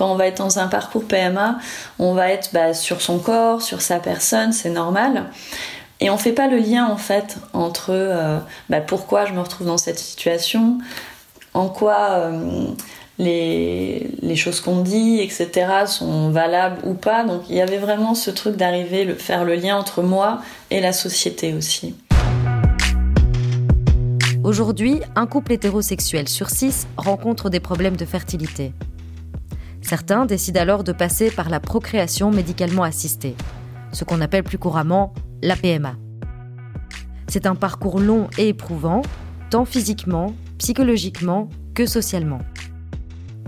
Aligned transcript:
quand 0.00 0.10
on 0.10 0.14
va 0.14 0.28
être 0.28 0.38
dans 0.38 0.58
un 0.58 0.66
parcours 0.66 1.04
PMA, 1.04 1.58
on 1.98 2.14
va 2.14 2.30
être 2.30 2.54
bah, 2.54 2.72
sur 2.72 3.02
son 3.02 3.18
corps, 3.18 3.60
sur 3.60 3.82
sa 3.82 3.98
personne, 3.98 4.50
c'est 4.54 4.70
normal. 4.70 5.26
Et 6.00 6.08
on 6.08 6.16
fait 6.16 6.32
pas 6.32 6.48
le 6.48 6.56
lien 6.56 6.86
en 6.86 6.96
fait 6.96 7.36
entre 7.52 7.90
euh, 7.90 8.38
bah, 8.70 8.80
pourquoi 8.80 9.26
je 9.26 9.34
me 9.34 9.40
retrouve 9.40 9.66
dans 9.66 9.76
cette 9.76 9.98
situation, 9.98 10.78
en 11.52 11.68
quoi 11.68 12.12
euh, 12.12 12.64
les, 13.18 14.10
les, 14.22 14.36
choses 14.36 14.62
qu'on 14.62 14.80
dit, 14.80 15.20
etc., 15.20 15.50
sont 15.84 16.30
valables 16.30 16.78
ou 16.84 16.94
pas. 16.94 17.22
Donc 17.24 17.42
il 17.50 17.56
y 17.56 17.60
avait 17.60 17.76
vraiment 17.76 18.14
ce 18.14 18.30
truc 18.30 18.56
d'arriver 18.56 19.06
à 19.06 19.14
faire 19.16 19.44
le 19.44 19.54
lien 19.54 19.76
entre 19.76 20.00
moi 20.00 20.40
et 20.70 20.80
la 20.80 20.94
société 20.94 21.52
aussi. 21.52 21.94
Aujourd'hui, 24.44 25.02
un 25.14 25.26
couple 25.26 25.52
hétérosexuel 25.52 26.26
sur 26.26 26.48
six 26.48 26.86
rencontre 26.96 27.50
des 27.50 27.60
problèmes 27.60 27.98
de 27.98 28.06
fertilité. 28.06 28.72
Certains 29.90 30.24
décident 30.24 30.60
alors 30.60 30.84
de 30.84 30.92
passer 30.92 31.32
par 31.32 31.50
la 31.50 31.58
procréation 31.58 32.30
médicalement 32.30 32.84
assistée, 32.84 33.34
ce 33.90 34.04
qu'on 34.04 34.20
appelle 34.20 34.44
plus 34.44 34.56
couramment 34.56 35.12
la 35.42 35.56
PMA. 35.56 35.96
C'est 37.26 37.44
un 37.44 37.56
parcours 37.56 37.98
long 37.98 38.28
et 38.38 38.50
éprouvant, 38.50 39.02
tant 39.50 39.64
physiquement, 39.64 40.32
psychologiquement 40.58 41.48
que 41.74 41.86
socialement. 41.86 42.38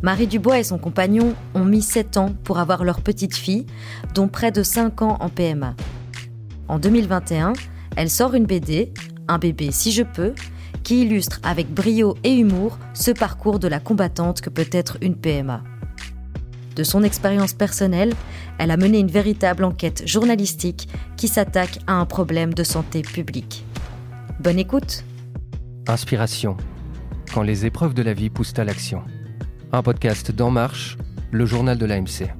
Marie 0.02 0.26
Dubois 0.26 0.58
et 0.58 0.64
son 0.64 0.78
compagnon 0.78 1.36
ont 1.54 1.64
mis 1.64 1.80
7 1.80 2.16
ans 2.16 2.34
pour 2.42 2.58
avoir 2.58 2.82
leur 2.82 3.02
petite 3.02 3.36
fille, 3.36 3.64
dont 4.12 4.26
près 4.26 4.50
de 4.50 4.64
5 4.64 5.00
ans 5.02 5.18
en 5.20 5.28
PMA. 5.28 5.76
En 6.66 6.80
2021, 6.80 7.52
elle 7.94 8.10
sort 8.10 8.34
une 8.34 8.46
BD, 8.46 8.92
Un 9.28 9.38
bébé 9.38 9.70
si 9.70 9.92
je 9.92 10.02
peux, 10.02 10.34
qui 10.82 11.02
illustre 11.02 11.38
avec 11.44 11.72
brio 11.72 12.16
et 12.24 12.34
humour 12.34 12.80
ce 12.94 13.12
parcours 13.12 13.60
de 13.60 13.68
la 13.68 13.78
combattante 13.78 14.40
que 14.40 14.50
peut 14.50 14.70
être 14.72 14.98
une 15.02 15.14
PMA. 15.14 15.62
De 16.76 16.84
son 16.84 17.02
expérience 17.02 17.52
personnelle, 17.52 18.14
elle 18.58 18.70
a 18.70 18.76
mené 18.76 18.98
une 18.98 19.10
véritable 19.10 19.64
enquête 19.64 20.02
journalistique 20.06 20.88
qui 21.16 21.28
s'attaque 21.28 21.78
à 21.86 21.94
un 21.94 22.06
problème 22.06 22.54
de 22.54 22.64
santé 22.64 23.02
publique. 23.02 23.64
Bonne 24.40 24.58
écoute 24.58 25.04
Inspiration. 25.86 26.56
Quand 27.34 27.42
les 27.42 27.66
épreuves 27.66 27.94
de 27.94 28.02
la 28.02 28.14
vie 28.14 28.30
poussent 28.30 28.58
à 28.58 28.64
l'action. 28.64 29.02
Un 29.72 29.82
podcast 29.82 30.32
d'En 30.32 30.50
Marche, 30.50 30.96
le 31.30 31.46
journal 31.46 31.78
de 31.78 31.86
l'AMC. 31.86 32.30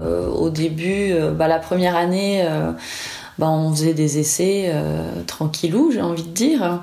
Euh, 0.00 0.28
au 0.28 0.50
début, 0.50 1.12
euh, 1.12 1.32
bah, 1.32 1.48
la 1.48 1.58
première 1.58 1.96
année, 1.96 2.44
euh, 2.46 2.72
bah, 3.38 3.48
on 3.48 3.70
faisait 3.70 3.94
des 3.94 4.18
essais 4.18 4.72
tranquillou, 5.26 5.90
j'ai 5.92 6.02
envie 6.02 6.24
de 6.24 6.32
dire. 6.32 6.82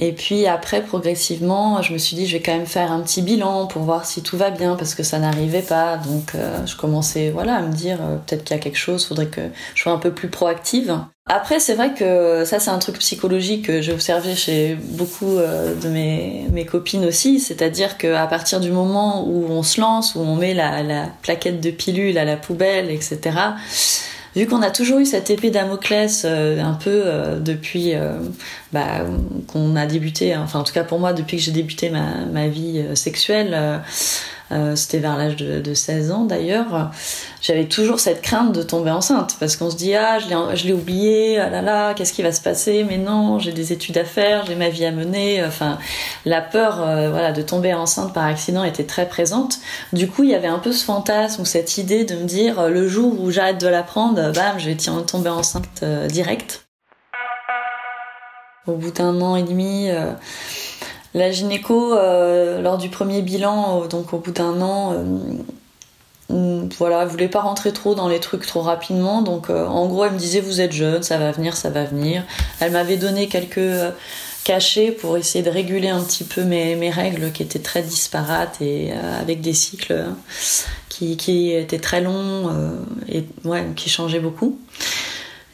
Et 0.00 0.12
puis 0.12 0.46
après, 0.46 0.82
progressivement, 0.82 1.82
je 1.82 1.92
me 1.92 1.98
suis 1.98 2.14
dit, 2.14 2.26
je 2.26 2.36
vais 2.36 2.42
quand 2.42 2.52
même 2.52 2.66
faire 2.66 2.92
un 2.92 3.00
petit 3.00 3.20
bilan 3.20 3.66
pour 3.66 3.82
voir 3.82 4.04
si 4.04 4.22
tout 4.22 4.36
va 4.36 4.50
bien, 4.50 4.76
parce 4.76 4.94
que 4.94 5.02
ça 5.02 5.18
n'arrivait 5.18 5.62
pas. 5.62 5.96
Donc 5.96 6.36
euh, 6.36 6.64
je 6.66 6.76
commençais 6.76 7.30
voilà, 7.30 7.56
à 7.56 7.62
me 7.62 7.72
dire, 7.72 7.98
euh, 8.00 8.16
peut-être 8.16 8.44
qu'il 8.44 8.56
y 8.56 8.60
a 8.60 8.62
quelque 8.62 8.78
chose, 8.78 9.04
faudrait 9.04 9.26
que 9.26 9.40
je 9.74 9.82
sois 9.82 9.90
un 9.90 9.98
peu 9.98 10.12
plus 10.12 10.28
proactive. 10.28 10.96
Après, 11.26 11.58
c'est 11.58 11.74
vrai 11.74 11.94
que 11.94 12.44
ça, 12.44 12.60
c'est 12.60 12.70
un 12.70 12.78
truc 12.78 13.00
psychologique 13.00 13.66
que 13.66 13.82
j'ai 13.82 13.92
observé 13.92 14.36
chez 14.36 14.76
beaucoup 14.76 15.36
euh, 15.36 15.74
de 15.74 15.88
mes, 15.88 16.46
mes 16.52 16.64
copines 16.64 17.04
aussi. 17.04 17.40
C'est-à-dire 17.40 17.98
qu'à 17.98 18.26
partir 18.28 18.60
du 18.60 18.70
moment 18.70 19.26
où 19.26 19.46
on 19.50 19.64
se 19.64 19.80
lance, 19.80 20.14
où 20.14 20.20
on 20.20 20.36
met 20.36 20.54
la, 20.54 20.84
la 20.84 21.08
plaquette 21.22 21.60
de 21.60 21.70
pilule 21.70 22.16
à 22.18 22.24
la 22.24 22.36
poubelle, 22.36 22.90
etc., 22.90 23.32
vu 24.38 24.46
qu'on 24.46 24.62
a 24.62 24.70
toujours 24.70 24.98
eu 24.98 25.06
cette 25.06 25.30
épée 25.30 25.50
Damoclès 25.50 26.22
euh, 26.24 26.60
un 26.60 26.74
peu 26.74 27.02
euh, 27.04 27.40
depuis 27.40 27.94
euh, 27.94 28.12
bah, 28.72 29.04
qu'on 29.48 29.74
a 29.76 29.86
débuté, 29.86 30.36
enfin 30.36 30.60
en 30.60 30.64
tout 30.64 30.72
cas 30.72 30.84
pour 30.84 31.00
moi 31.00 31.12
depuis 31.12 31.38
que 31.38 31.42
j'ai 31.42 31.52
débuté 31.52 31.90
ma 31.90 32.48
vie 32.48 32.84
sexuelle, 32.94 33.82
euh, 34.50 34.76
c'était 34.76 34.98
vers 34.98 35.16
l'âge 35.16 35.36
de, 35.36 35.74
16 35.74 36.10
ans 36.10 36.24
d'ailleurs, 36.24 36.90
j'avais 37.42 37.66
toujours 37.66 38.00
cette 38.00 38.22
crainte 38.22 38.52
de 38.52 38.62
tomber 38.62 38.90
enceinte 38.90 39.36
parce 39.38 39.56
qu'on 39.56 39.70
se 39.70 39.76
dit 39.76 39.94
ah 39.94 40.18
je 40.18 40.66
l'ai 40.66 40.72
oublié, 40.72 41.38
ah 41.38 41.50
là 41.50 41.60
là, 41.62 41.94
qu'est-ce 41.94 42.12
qui 42.12 42.22
va 42.22 42.32
se 42.32 42.40
passer? 42.40 42.84
Mais 42.84 42.96
non, 42.96 43.38
j'ai 43.38 43.52
des 43.52 43.72
études 43.72 43.98
à 43.98 44.04
faire, 44.04 44.46
j'ai 44.46 44.54
ma 44.54 44.70
vie 44.70 44.86
à 44.86 44.90
mener. 44.90 45.44
Enfin, 45.44 45.78
la 46.24 46.40
peur 46.40 46.80
euh, 46.80 47.10
voilà 47.10 47.32
de 47.32 47.42
tomber 47.42 47.74
enceinte 47.74 48.12
par 48.14 48.24
accident 48.24 48.64
était 48.64 48.84
très 48.84 49.06
présente. 49.06 49.58
Du 49.92 50.08
coup, 50.08 50.24
il 50.24 50.30
y 50.30 50.34
avait 50.34 50.48
un 50.48 50.58
peu 50.58 50.72
ce 50.72 50.84
fantasme 50.84 51.42
ou 51.42 51.44
cette 51.44 51.76
idée 51.76 52.04
de 52.04 52.14
me 52.14 52.24
dire 52.24 52.58
euh, 52.58 52.68
le 52.70 52.88
jour 52.88 53.20
où 53.20 53.30
j'arrête 53.30 53.60
de 53.60 53.68
l'apprendre, 53.68 54.32
bam, 54.32 54.58
je 54.58 54.70
vais 54.70 54.76
tomber 54.76 55.30
enceinte 55.30 55.84
direct. 56.08 56.66
Au 58.66 58.72
bout 58.72 58.90
d'un 58.90 59.20
an 59.20 59.36
et 59.36 59.42
demi 59.42 59.88
la 61.18 61.30
gynéco, 61.30 61.94
euh, 61.94 62.62
lors 62.62 62.78
du 62.78 62.88
premier 62.88 63.22
bilan, 63.22 63.82
euh, 63.82 63.88
donc 63.88 64.12
au 64.12 64.18
bout 64.18 64.30
d'un 64.30 64.60
an, 64.62 64.94
euh, 66.30 66.62
voilà, 66.78 67.02
elle 67.02 67.08
voulait 67.08 67.28
pas 67.28 67.40
rentrer 67.40 67.72
trop 67.72 67.94
dans 67.94 68.08
les 68.08 68.20
trucs 68.20 68.46
trop 68.46 68.60
rapidement. 68.60 69.22
Donc 69.22 69.50
en 69.50 69.86
gros, 69.86 70.04
elle 70.04 70.12
me 70.12 70.18
disait 70.18 70.40
vous 70.40 70.60
êtes 70.60 70.72
jeune, 70.72 71.02
ça 71.02 71.18
va 71.18 71.32
venir, 71.32 71.56
ça 71.56 71.70
va 71.70 71.84
venir. 71.84 72.22
Elle 72.60 72.72
m'avait 72.72 72.98
donné 72.98 73.28
quelques 73.28 73.94
cachets 74.44 74.92
pour 74.92 75.16
essayer 75.16 75.42
de 75.42 75.50
réguler 75.50 75.88
un 75.88 76.02
petit 76.02 76.24
peu 76.24 76.44
mes, 76.44 76.90
règles 76.90 77.32
qui 77.32 77.42
étaient 77.42 77.58
très 77.58 77.80
disparates 77.80 78.60
et 78.60 78.92
avec 78.92 79.40
des 79.40 79.54
cycles 79.54 80.04
qui, 80.90 81.16
qui 81.16 81.52
étaient 81.52 81.78
très 81.78 82.02
longs 82.02 82.52
et 83.08 83.24
qui 83.74 83.88
changeaient 83.88 84.20
beaucoup. 84.20 84.58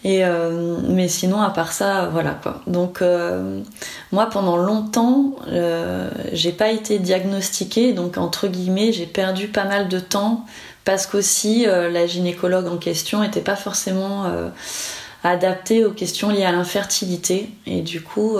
Euh, 0.04 0.78
mais 0.86 1.08
sinon, 1.08 1.40
à 1.40 1.50
part 1.50 1.72
ça, 1.72 2.08
voilà 2.12 2.32
quoi. 2.32 2.60
Donc 2.66 3.00
euh, 3.00 3.62
moi, 4.12 4.26
pendant 4.26 4.56
longtemps, 4.56 5.36
euh, 5.48 6.10
j'ai 6.32 6.52
pas 6.52 6.70
été 6.70 6.98
diagnostiquée, 6.98 7.92
donc 7.92 8.18
entre 8.18 8.48
guillemets, 8.48 8.92
j'ai 8.92 9.06
perdu 9.06 9.48
pas 9.48 9.64
mal 9.64 9.88
de 9.88 9.98
temps 9.98 10.44
parce 10.84 11.06
qu'aussi 11.06 11.64
la 11.64 12.06
gynécologue 12.06 12.66
en 12.66 12.76
question 12.76 13.22
était 13.22 13.40
pas 13.40 13.56
forcément 13.56 14.26
adaptée 15.22 15.82
aux 15.82 15.92
questions 15.92 16.28
liées 16.28 16.44
à 16.44 16.52
l'infertilité. 16.52 17.48
Et 17.64 17.80
du 17.80 18.02
coup, 18.02 18.36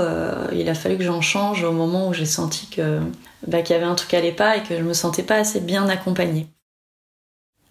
il 0.52 0.68
a 0.68 0.74
fallu 0.74 0.98
que 0.98 1.04
j'en 1.04 1.22
change 1.22 1.64
au 1.64 1.72
moment 1.72 2.08
où 2.08 2.12
j'ai 2.12 2.26
senti 2.26 2.66
que 2.66 3.00
bah, 3.46 3.62
qu'il 3.62 3.74
y 3.74 3.78
avait 3.78 3.88
un 3.88 3.94
truc 3.94 4.10
qui 4.10 4.16
allait 4.16 4.30
pas 4.30 4.58
et 4.58 4.62
que 4.62 4.76
je 4.76 4.82
me 4.82 4.92
sentais 4.92 5.22
pas 5.22 5.36
assez 5.36 5.60
bien 5.60 5.88
accompagnée. 5.88 6.46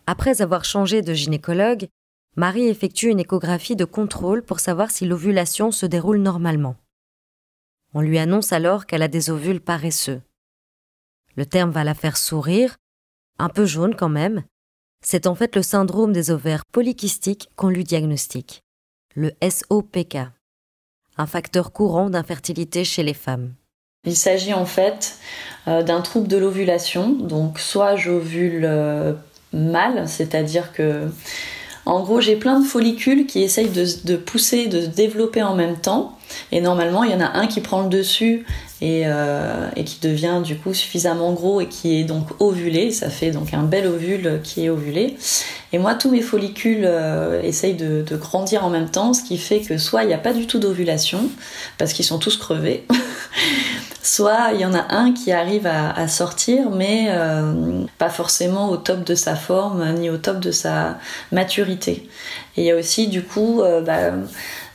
Après 0.07 0.41
avoir 0.41 0.65
changé 0.65 1.03
de 1.03 1.13
gynécologue, 1.13 1.87
Marie 2.35 2.67
effectue 2.67 3.09
une 3.09 3.19
échographie 3.19 3.75
de 3.75 3.85
contrôle 3.85 4.41
pour 4.41 4.59
savoir 4.59 4.89
si 4.89 5.05
l'ovulation 5.05 5.71
se 5.71 5.85
déroule 5.85 6.17
normalement. 6.17 6.75
On 7.93 8.01
lui 8.01 8.17
annonce 8.17 8.51
alors 8.51 8.87
qu'elle 8.87 9.03
a 9.03 9.07
des 9.07 9.29
ovules 9.29 9.61
paresseux. 9.61 10.21
Le 11.35 11.45
terme 11.45 11.69
va 11.69 11.83
la 11.83 11.93
faire 11.93 12.17
sourire, 12.17 12.77
un 13.37 13.49
peu 13.49 13.65
jaune 13.65 13.95
quand 13.95 14.09
même. 14.09 14.43
C'est 15.05 15.27
en 15.27 15.35
fait 15.35 15.55
le 15.55 15.61
syndrome 15.61 16.11
des 16.11 16.31
ovaires 16.31 16.65
polykystiques 16.71 17.49
qu'on 17.55 17.69
lui 17.69 17.83
diagnostique, 17.83 18.63
le 19.15 19.31
SOPK, 19.41 20.17
un 21.17 21.25
facteur 21.27 21.71
courant 21.71 22.09
d'infertilité 22.09 22.83
chez 22.83 23.03
les 23.03 23.13
femmes. 23.13 23.53
Il 24.05 24.15
s'agit 24.15 24.53
en 24.53 24.65
fait 24.65 25.17
euh, 25.67 25.83
d'un 25.83 26.01
trouble 26.01 26.27
de 26.27 26.37
l'ovulation, 26.37 27.11
donc 27.11 27.59
soit 27.59 27.95
j'ovule 27.95 28.65
euh, 28.65 29.13
mal, 29.53 30.07
c'est-à-dire 30.09 30.73
que 30.73 31.09
en 31.85 32.01
gros, 32.01 32.21
j'ai 32.21 32.35
plein 32.37 32.59
de 32.59 32.65
follicules 32.65 33.25
qui 33.25 33.41
essayent 33.41 33.69
de, 33.69 34.15
pousser, 34.15 34.67
de 34.67 34.81
se 34.81 34.87
développer 34.87 35.43
en 35.43 35.55
même 35.55 35.77
temps. 35.77 36.17
Et 36.51 36.61
normalement, 36.61 37.03
il 37.03 37.11
y 37.11 37.13
en 37.13 37.19
a 37.19 37.37
un 37.37 37.47
qui 37.47 37.59
prend 37.59 37.81
le 37.81 37.89
dessus 37.89 38.45
et, 38.81 39.03
euh, 39.05 39.69
qui 39.85 39.99
devient 40.01 40.41
du 40.43 40.57
coup 40.57 40.73
suffisamment 40.73 41.33
gros 41.33 41.59
et 41.59 41.67
qui 41.67 41.99
est 41.99 42.05
donc 42.05 42.27
ovulé. 42.39 42.91
Ça 42.91 43.09
fait 43.09 43.31
donc 43.31 43.53
un 43.53 43.63
bel 43.63 43.85
ovule 43.85 44.39
qui 44.43 44.65
est 44.65 44.69
ovulé. 44.69 45.17
Et 45.73 45.77
moi, 45.77 45.95
tous 45.95 46.09
mes 46.09 46.21
follicules 46.21 46.85
euh, 46.85 47.41
essayent 47.41 47.73
de, 47.73 48.05
grandir 48.15 48.63
en 48.63 48.69
même 48.69 48.89
temps, 48.89 49.13
ce 49.13 49.23
qui 49.23 49.37
fait 49.37 49.59
que 49.59 49.77
soit 49.77 50.03
il 50.03 50.07
n'y 50.07 50.13
a 50.13 50.19
pas 50.19 50.33
du 50.33 50.47
tout 50.47 50.59
d'ovulation, 50.59 51.29
parce 51.77 51.93
qu'ils 51.93 52.05
sont 52.05 52.19
tous 52.19 52.37
crevés, 52.37 52.85
soit 54.03 54.51
il 54.53 54.59
y 54.59 54.65
en 54.65 54.73
a 54.73 54.93
un 54.93 55.13
qui 55.13 55.31
arrive 55.31 55.65
à, 55.65 56.07
sortir, 56.07 56.69
mais 56.69 57.05
euh, 57.07 57.85
pas 57.97 58.09
forcément 58.09 58.69
au 58.69 58.77
top 58.77 59.03
de 59.05 59.15
sa 59.15 59.35
forme 59.35 59.93
ni 59.93 60.09
au 60.09 60.17
top 60.17 60.39
de 60.39 60.51
sa 60.51 60.99
maturité. 61.31 62.07
Et 62.57 62.61
il 62.61 62.65
y 62.65 62.71
a 62.71 62.75
aussi 62.75 63.07
du 63.07 63.23
coup 63.23 63.61
euh, 63.61 63.81
bah, 63.81 64.11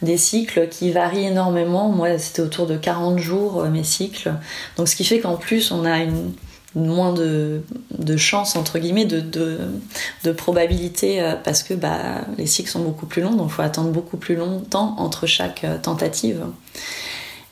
des 0.00 0.16
cycles 0.16 0.68
qui 0.68 0.90
varient 0.90 1.26
énormément. 1.26 1.90
Moi, 1.90 2.18
c'était 2.18 2.40
autour 2.40 2.66
de 2.66 2.76
40 2.76 3.18
jours 3.18 3.60
euh, 3.60 3.68
mes 3.68 3.84
cycles. 3.84 4.32
Donc 4.78 4.88
ce 4.88 4.96
qui 4.96 5.04
fait 5.04 5.20
qu'en 5.20 5.36
plus, 5.36 5.70
on 5.70 5.84
a 5.84 5.98
moins 6.74 7.12
de, 7.12 7.62
chance 8.16 8.56
entre 8.56 8.78
guillemets 8.78 9.04
de, 9.04 9.20
de, 9.20 10.32
probabilité 10.32 11.34
parce 11.42 11.62
que 11.62 11.74
bah, 11.74 12.22
les 12.36 12.46
cycles 12.46 12.70
sont 12.70 12.82
beaucoup 12.82 13.06
plus 13.06 13.22
longs 13.22 13.32
donc 13.32 13.48
il 13.50 13.54
faut 13.54 13.62
attendre 13.62 13.90
beaucoup 13.90 14.18
plus 14.18 14.36
longtemps 14.36 14.94
entre 14.98 15.26
chaque 15.26 15.64
tentative 15.82 16.44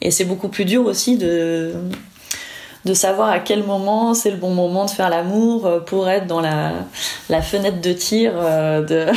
et 0.07 0.11
c'est 0.13 0.25
beaucoup 0.25 0.49
plus 0.49 0.65
dur 0.65 0.87
aussi 0.87 1.19
de, 1.19 1.73
de 2.85 2.95
savoir 2.95 3.29
à 3.29 3.41
quel 3.41 3.65
moment 3.65 4.15
c'est 4.15 4.31
le 4.31 4.37
bon 4.37 4.55
moment 4.55 4.85
de 4.85 4.91
faire 4.91 5.11
l'amour 5.11 5.67
euh, 5.67 5.81
pour 5.81 6.09
être 6.09 6.29
dans 6.29 6.41
la, 6.41 6.75
la 7.29 7.43
fenêtre 7.43 7.81
de 7.81 7.93
tir 7.93 8.31
euh, 8.37 8.83
de. 8.83 9.07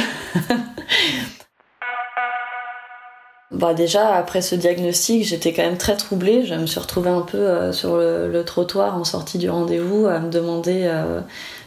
bah 3.52 3.76
déjà, 3.76 4.16
après 4.16 4.42
ce 4.42 4.56
diagnostic, 4.56 5.26
j'étais 5.26 5.54
quand 5.54 5.62
même 5.62 5.78
très 5.78 5.96
troublée. 5.96 6.48
Je 6.48 6.56
me 6.56 6.66
suis 6.66 6.80
retrouvée 6.80 7.12
un 7.12 7.22
peu 7.22 7.72
sur 7.72 7.98
le, 7.98 8.44
trottoir 8.44 8.98
en 8.98 9.04
sortie 9.04 9.38
du 9.38 9.48
rendez-vous 9.48 10.08
à 10.08 10.20
me 10.20 10.32
demander 10.32 10.92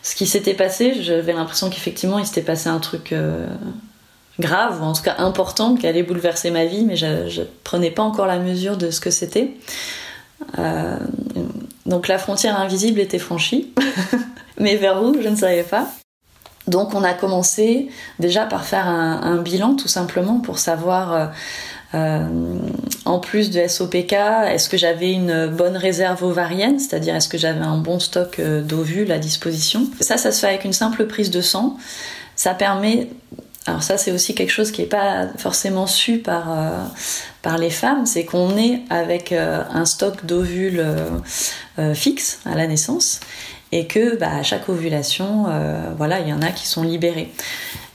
ce 0.03 0.17
qui 0.17 0.27
s'était 0.27 0.55
passé. 0.55 1.01
J'avais 1.01 1.33
l'impression 1.33 1.71
qu'effectivement, 1.71 2.19
il 2.19 2.27
s'était 2.27 2.43
passé 2.43 2.69
un 2.69 2.81
truc 2.81 3.15
grave, 4.38 4.81
ou 4.81 4.84
en 4.84 4.93
tout 4.93 5.02
cas 5.02 5.17
important, 5.19 5.75
qui 5.75 5.87
allait 5.87 6.02
bouleverser 6.02 6.50
ma 6.50 6.64
vie, 6.64 6.84
mais 6.84 6.96
je 6.96 7.40
ne 7.40 7.46
prenais 7.64 7.90
pas 7.90 8.02
encore 8.02 8.26
la 8.26 8.38
mesure 8.38 8.76
de 8.76 8.90
ce 8.90 9.00
que 9.00 9.11
c'était. 9.11 9.55
Euh, 10.58 10.96
donc 11.87 12.08
la 12.08 12.19
frontière 12.19 12.58
invisible 12.58 13.00
était 13.00 13.19
franchie, 13.19 13.73
mais 14.58 14.76
vers 14.76 15.02
où, 15.02 15.17
je 15.20 15.29
ne 15.29 15.37
savais 15.37 15.62
pas. 15.62 15.88
Donc 16.69 16.94
on 16.94 17.02
a 17.02 17.12
commencé 17.12 17.88
déjà 18.20 18.46
par 18.46 18.64
faire 18.64 18.87
un, 18.87 19.37
bilan 19.38 19.75
tout 19.75 19.88
simplement 19.88 20.38
pour 20.38 20.58
savoir, 20.58 21.12
euh, 21.12 21.26
euh, 21.94 22.29
en 23.05 23.19
plus 23.19 23.50
de 23.50 23.67
SOPK, 23.67 24.12
est-ce 24.12 24.69
que 24.69 24.76
j'avais 24.76 25.12
une 25.12 25.49
bonne 25.49 25.76
réserve 25.76 26.23
ovarienne, 26.23 26.79
c'est-à-dire 26.79 27.17
est-ce 27.17 27.29
que 27.29 27.38
j'avais 27.38 27.64
un 27.64 27.79
bon 27.79 27.99
stock 27.99 28.40
d'ovules 28.40 29.11
à 29.11 29.19
disposition. 29.19 29.88
Ça, 30.00 30.17
ça 30.17 30.31
se 30.31 30.40
fait 30.40 30.49
avec 30.49 30.64
une 30.64 30.73
simple 30.73 31.06
prise 31.06 31.31
de 31.31 31.40
sang. 31.40 31.76
Ça 32.37 32.55
permet 32.55 33.11
alors 33.67 33.82
ça, 33.82 33.97
c'est 33.97 34.11
aussi 34.11 34.35
quelque 34.35 34.50
chose 34.50 34.73
qui 34.73 34.82
n'est 34.82 34.88
pas 34.88 35.29
forcément 35.38 35.87
su 35.87 36.19
par, 36.19 36.50
euh, 36.50 36.85
par 37.43 37.59
les 37.59 37.70
femmes, 37.70 38.06
c'est 38.06 38.25
qu'on 38.25 38.56
est 38.56 38.81
avec 38.91 39.31
euh, 39.31 39.62
un 39.73 39.85
stock 39.85 40.26
d'ovules 40.26 40.85
euh, 41.79 41.94
fixe 41.94 42.41
à 42.44 42.56
la 42.56 42.67
naissance 42.67 43.20
et 43.70 43.87
que 43.87 44.17
bah, 44.17 44.31
à 44.35 44.43
chaque 44.43 44.69
ovulation, 44.69 45.47
voilà, 45.97 46.20
il 46.20 46.29
y 46.29 46.32
en 46.32 46.43
a 46.43 46.50
qui 46.50 46.67
sont 46.67 46.82
libérés. 46.82 47.32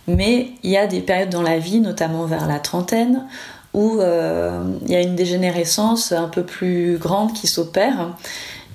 Mais 0.07 0.47
il 0.63 0.71
y 0.71 0.77
a 0.77 0.87
des 0.87 1.01
périodes 1.01 1.29
dans 1.29 1.43
la 1.43 1.59
vie, 1.59 1.81
notamment 1.81 2.25
vers 2.25 2.47
la 2.47 2.57
trentaine, 2.57 3.27
où 3.75 3.99
il 4.01 4.91
y 4.91 4.95
a 4.95 5.01
une 5.01 5.15
dégénérescence 5.15 6.13
un 6.13 6.29
peu 6.29 6.41
plus 6.41 6.97
grande 6.97 7.31
qui 7.33 7.45
s'opère. 7.45 8.15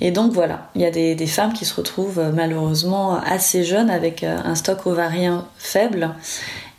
Et 0.00 0.12
donc 0.12 0.30
voilà, 0.30 0.70
il 0.76 0.80
y 0.80 0.84
a 0.84 0.92
des, 0.92 1.26
femmes 1.26 1.52
qui 1.54 1.64
se 1.64 1.74
retrouvent 1.74 2.22
malheureusement 2.32 3.16
assez 3.16 3.64
jeunes 3.64 3.90
avec 3.90 4.22
un 4.22 4.54
stock 4.54 4.86
ovarien 4.86 5.48
faible 5.58 6.14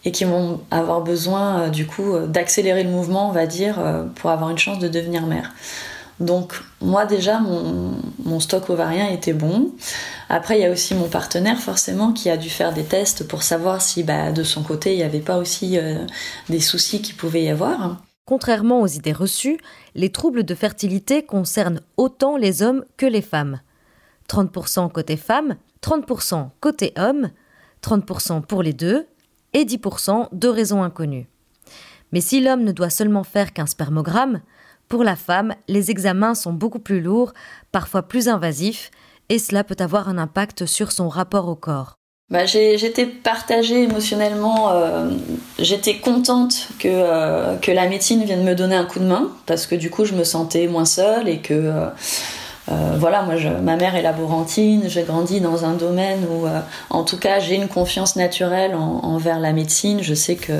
et 0.06 0.12
qui 0.12 0.26
vont 0.26 0.62
avoir 0.72 1.02
besoin 1.02 1.62
euh, 1.62 1.70
du 1.70 1.88
coup 1.88 2.14
euh, 2.14 2.28
d'accélérer 2.28 2.84
le 2.84 2.90
mouvement, 2.90 3.30
on 3.30 3.32
va 3.32 3.46
dire, 3.46 3.80
euh, 3.80 4.06
pour 4.16 4.30
avoir 4.30 4.50
une 4.50 4.58
chance 4.58 4.80
de 4.80 4.88
devenir 4.88 5.26
mère. 5.26 5.54
Donc 6.20 6.54
moi 6.80 7.06
déjà 7.06 7.40
mon, 7.40 8.40
stock 8.40 8.70
ovarien 8.70 9.10
était 9.10 9.34
bon. 9.34 9.72
Après 10.30 10.58
il 10.58 10.62
y 10.62 10.66
a 10.66 10.72
aussi 10.72 10.94
mon 10.94 11.08
partenaire 11.10 11.60
forcément 11.60 12.14
qui 12.14 12.30
a 12.30 12.38
dû 12.38 12.50
faire 12.50 12.72
des 12.72 12.84
tests 12.84 13.28
pour 13.28 13.42
savoir 13.42 13.82
si 13.82 14.04
bah, 14.04 14.32
de 14.32 14.44
son 14.44 14.62
côté 14.62 14.94
il 14.94 14.98
n'y 14.98 15.04
avait 15.04 15.20
pas 15.20 15.38
aussi 15.38 15.80
des 16.50 16.60
soucis 16.60 17.02
qui 17.02 17.14
pouvaient 17.14 17.46
y 17.46 17.50
avoir. 17.50 17.98
Contrairement 18.26 18.82
aux 18.82 18.88
idées 18.88 19.12
reçues, 19.12 19.58
les 19.96 20.12
troubles 20.12 20.44
de 20.44 20.56
fertilité 20.56 21.24
concernent 21.24 21.82
autant 21.98 22.38
les 22.38 22.62
hommes 22.62 22.86
que 22.96 23.08
les 23.08 23.24
femmes. 23.24 23.60
30% 24.30 24.92
côté 24.92 25.18
femmes, 25.18 25.56
30% 25.82 26.50
côté 26.62 26.94
hommes, 26.96 27.32
30% 27.84 28.42
pour 28.44 28.64
les 28.64 28.74
deux, 28.74 29.08
et 29.54 29.66
10% 29.66 30.30
de 30.32 30.48
raisons 30.48 30.84
inconnues. 30.84 31.28
Mais 32.12 32.22
si 32.22 32.42
l'homme 32.42 32.64
ne 32.64 32.72
doit 32.72 32.90
seulement 32.90 33.24
faire 33.24 33.54
qu'un 33.54 33.66
spermogramme, 33.66 34.42
pour 34.88 35.04
la 35.04 35.16
femme, 35.16 35.56
les 35.68 35.90
examens 35.90 36.36
sont 36.36 36.54
beaucoup 36.54 36.80
plus 36.80 37.02
lourds, 37.02 37.34
parfois 37.72 38.04
plus 38.04 38.28
invasifs, 38.28 38.92
et 39.30 39.40
cela 39.40 39.64
peut 39.64 39.78
avoir 39.80 40.10
un 40.10 40.18
impact 40.18 40.66
sur 40.66 40.92
son 40.92 41.10
rapport 41.10 41.48
au 41.48 41.56
corps. 41.56 41.96
Bah, 42.30 42.46
j'étais 42.46 43.06
partagée 43.06 43.84
émotionnellement. 43.84 44.72
Euh, 44.72 45.10
j'étais 45.60 45.98
contente 45.98 46.70
que, 46.80 46.88
euh, 46.88 47.58
que 47.58 47.72
la 47.72 47.88
médecine 47.88 48.24
vienne 48.24 48.44
me 48.44 48.56
donner 48.56 48.76
un 48.76 48.86
coup 48.86 49.00
de 49.00 49.06
main, 49.06 49.32
parce 49.46 49.68
que 49.68 49.76
du 49.76 49.90
coup, 49.90 50.06
je 50.06 50.14
me 50.14 50.24
sentais 50.24 50.68
moins 50.68 50.86
seule 50.86 51.28
et 51.28 51.40
que. 51.40 51.54
Euh, 51.54 51.88
euh, 52.72 52.96
voilà, 52.98 53.24
moi, 53.24 53.36
ma 53.62 53.76
mère 53.76 53.96
est 53.96 54.02
laborantine, 54.02 54.84
j'ai 54.88 55.04
grandi 55.04 55.42
dans 55.42 55.66
un 55.66 55.74
domaine 55.74 56.26
où, 56.30 56.46
euh, 56.46 56.62
en 56.90 57.04
tout 57.04 57.18
cas, 57.18 57.40
j'ai 57.40 57.56
une 57.56 57.68
confiance 57.68 58.16
naturelle 58.16 58.76
envers 58.76 59.40
la 59.40 59.54
médecine. 59.54 60.02
Je 60.02 60.14
sais 60.14 60.36
que 60.36 60.54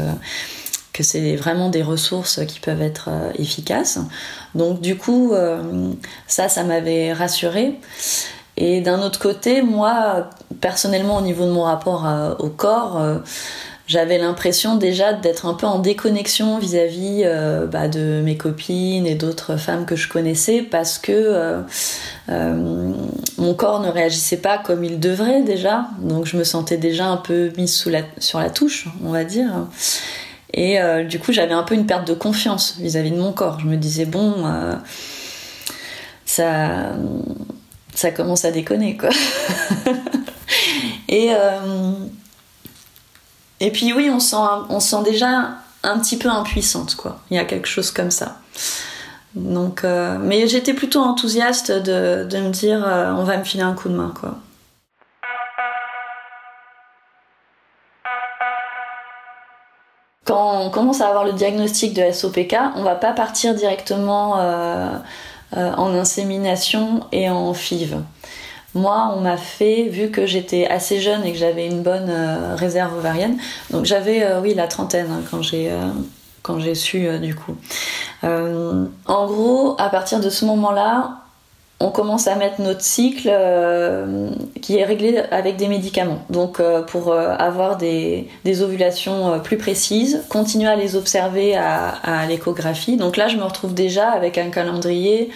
que 0.92 1.02
c'est 1.02 1.36
vraiment 1.36 1.70
des 1.70 1.82
ressources 1.82 2.46
qui 2.46 2.60
peuvent 2.60 2.84
être 2.84 3.10
euh, 3.10 3.32
efficaces. 3.40 3.98
Donc 4.54 4.80
du 4.80 4.96
coup, 4.96 5.34
ça, 6.28 6.50
ça 6.50 6.64
m'avait 6.64 7.14
rassurée. 7.14 7.80
Et 8.58 8.82
d'un 8.82 9.02
autre 9.02 9.20
côté, 9.20 9.64
moi, 9.64 10.30
personnellement, 10.62 11.18
au 11.18 11.22
niveau 11.22 11.46
de 11.46 11.52
mon 11.52 11.64
rapport 11.64 12.08
au 12.38 12.50
corps, 12.50 13.02
j'avais 13.86 14.18
l'impression 14.18 14.78
déjà 14.78 15.12
d'être 15.12 15.46
un 15.46 15.54
peu 15.54 15.66
en 15.66 15.80
déconnexion 15.80 16.58
vis-à-vis 16.58 17.24
euh, 17.26 17.68
bah, 17.68 17.90
de 17.90 18.22
mes 18.24 18.38
copines 18.38 19.06
et 19.06 19.16
d'autres 19.16 19.58
femmes 19.58 19.86
que 19.86 19.98
je 19.98 20.08
connaissais 20.08 20.62
parce 20.62 20.98
que 20.98 21.12
euh, 21.12 21.62
euh, 22.30 22.94
mon 23.38 23.54
corps 23.54 23.82
ne 23.82 23.90
réagissait 23.90 24.38
pas 24.38 24.58
comme 24.58 24.86
il 24.86 25.02
devrait 25.02 25.42
déjà. 25.42 25.90
Donc 26.00 26.26
je 26.26 26.38
me 26.38 26.46
sentais 26.46 26.78
déjà 26.78 27.08
un 27.08 27.18
peu 27.18 27.52
mise 27.58 27.76
sur 27.76 28.40
la 28.40 28.50
touche, 28.50 28.88
on 29.04 29.12
va 29.12 29.26
dire. 29.26 29.52
Et 30.54 30.78
du 31.10 31.18
coup, 31.18 31.34
j'avais 31.34 31.54
un 31.54 31.64
peu 31.64 31.74
une 31.74 31.88
perte 31.88 32.08
de 32.08 32.14
confiance 32.14 32.78
vis-à-vis 32.80 33.10
de 33.10 33.18
mon 33.18 33.32
corps. 33.32 33.60
Je 33.60 33.66
me 33.66 33.76
disais, 33.76 34.06
bon, 34.06 34.46
ça, 36.26 36.92
ça 37.96 38.12
commence 38.12 38.46
à 38.46 38.52
déconner, 38.52 38.96
quoi. 38.96 39.10
et 41.10 41.32
et 43.64 43.72
puis 43.72 43.94
oui, 43.94 44.10
on 44.10 44.20
sent, 44.20 44.36
sent 44.82 45.04
déjà 45.06 45.52
un 45.84 45.98
petit 45.98 46.18
peu 46.18 46.28
impuissante, 46.28 46.96
quoi. 46.96 47.20
Il 47.32 47.38
y 47.38 47.40
a 47.40 47.46
quelque 47.46 47.68
chose 47.68 47.92
comme 47.92 48.12
ça. 48.12 48.40
Donc, 49.36 49.86
euh, 49.86 50.18
mais 50.20 50.50
j'étais 50.50 50.74
plutôt 50.74 51.00
enthousiaste 51.00 51.72
de, 51.72 52.28
me 52.40 52.50
dire, 52.50 52.86
euh, 52.86 53.14
on 53.14 53.24
va 53.24 53.38
me 53.38 53.44
filer 53.46 53.64
un 53.64 53.74
coup 53.74 53.88
de 53.88 53.96
main, 53.96 54.14
quoi. 54.20 54.36
Quand 60.26 60.66
on 60.66 60.70
commence 60.70 61.00
à 61.00 61.08
avoir 61.08 61.24
le 61.24 61.32
diagnostic 61.32 61.94
de 61.94 62.12
SOPK, 62.12 62.58
on 62.76 62.84
va 62.84 62.96
pas 62.96 63.14
partir 63.14 63.56
directement 63.56 64.40
euh, 64.40 64.98
en 65.54 65.96
insémination 65.96 67.08
et 67.14 67.30
en 67.30 67.54
FIV. 67.54 67.96
Moi, 68.76 69.14
on 69.16 69.22
m'a 69.22 69.38
fait, 69.38 69.84
vu 69.84 70.10
que 70.10 70.26
j'étais 70.26 70.68
assez 70.68 71.00
jeune 71.00 71.24
et 71.26 71.32
que 71.32 71.38
j'avais 71.38 71.68
une 71.68 71.84
bonne 71.84 72.10
euh, 72.10 72.56
réserve 72.56 72.98
ovarienne, 72.98 73.38
donc 73.70 73.86
j'avais, 73.86 74.24
euh, 74.24 74.42
oui, 74.42 74.56
la 74.56 74.68
trentaine 74.68 75.08
hein, 75.12 75.22
quand 75.30 75.44
j'ai 75.44 75.72
euh, 75.72 75.90
quand 76.42 76.60
j'ai 76.60 76.76
su 76.76 77.08
du 77.20 77.36
coup. 77.36 77.56
en 78.24 79.28
gros, 79.28 79.76
à 79.78 79.88
partir 79.90 80.20
de 80.20 80.30
ce 80.30 80.44
moment-là, 80.44 81.20
on 81.80 81.90
commence 81.90 82.28
à 82.28 82.36
mettre 82.36 82.60
notre 82.62 82.82
cycle 82.82 83.32
qui 84.62 84.78
est 84.78 84.84
réglé 84.84 85.20
avec 85.32 85.56
des 85.56 85.70
médicaments. 85.70 86.20
Donc 86.30 86.62
pour 86.88 87.14
avoir 87.14 87.78
des, 87.78 88.28
ovulations 88.62 89.40
plus 89.40 89.56
précises, 89.56 90.22
continuer 90.28 90.68
à 90.68 90.76
les 90.76 90.98
observer 90.98 91.56
à, 91.56 92.26
l'échographie. 92.28 92.98
Donc 92.98 93.16
là, 93.16 93.30
je 93.30 93.38
me 93.38 93.44
retrouve 93.44 93.74
déjà 93.74 94.10
avec 94.10 94.38
un 94.38 94.50
calendrier 94.50 95.30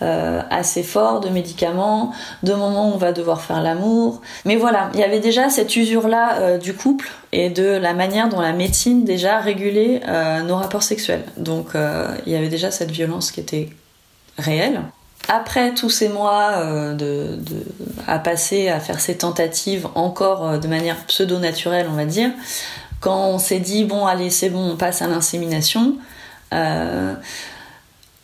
assez 0.00 0.82
fort 0.82 1.20
de 1.20 1.28
médicaments, 1.28 2.12
de 2.42 2.54
moments 2.54 2.90
où 2.90 2.94
on 2.94 2.96
va 2.96 3.12
devoir 3.12 3.42
faire 3.42 3.60
l'amour. 3.60 4.22
Mais 4.44 4.56
voilà, 4.56 4.90
il 4.94 5.00
y 5.00 5.04
avait 5.04 5.20
déjà 5.20 5.50
cette 5.50 5.76
usure-là 5.76 6.58
du 6.58 6.74
couple 6.74 7.10
et 7.32 7.50
de 7.50 7.76
la 7.76 7.92
manière 7.92 8.28
dont 8.28 8.40
la 8.40 8.52
médecine 8.52 9.04
déjà 9.04 9.40
régulait 9.40 10.00
nos 10.46 10.56
rapports 10.56 10.82
sexuels. 10.82 11.24
Donc 11.36 11.72
il 12.26 12.32
y 12.32 12.36
avait 12.36 12.48
déjà 12.48 12.70
cette 12.70 12.90
violence 12.90 13.30
qui 13.30 13.40
était 13.40 13.68
réelle 14.38 14.80
après 15.28 15.74
tous 15.74 15.90
ces 15.90 16.08
mois 16.08 16.52
euh, 16.56 17.36
à 18.06 18.18
passer 18.18 18.68
à 18.68 18.80
faire 18.80 19.00
ces 19.00 19.18
tentatives 19.18 19.86
encore 19.94 20.46
euh, 20.46 20.58
de 20.58 20.66
manière 20.66 20.96
pseudo-naturelle, 21.06 21.86
on 21.90 21.94
va 21.94 22.04
dire, 22.04 22.30
quand 23.00 23.28
on 23.28 23.38
s'est 23.38 23.60
dit 23.60 23.84
bon 23.84 24.06
allez 24.06 24.30
c'est 24.30 24.50
bon 24.50 24.72
on 24.72 24.76
passe 24.76 25.02
à 25.02 25.06
l'insémination, 25.06 25.96
euh, 26.52 27.14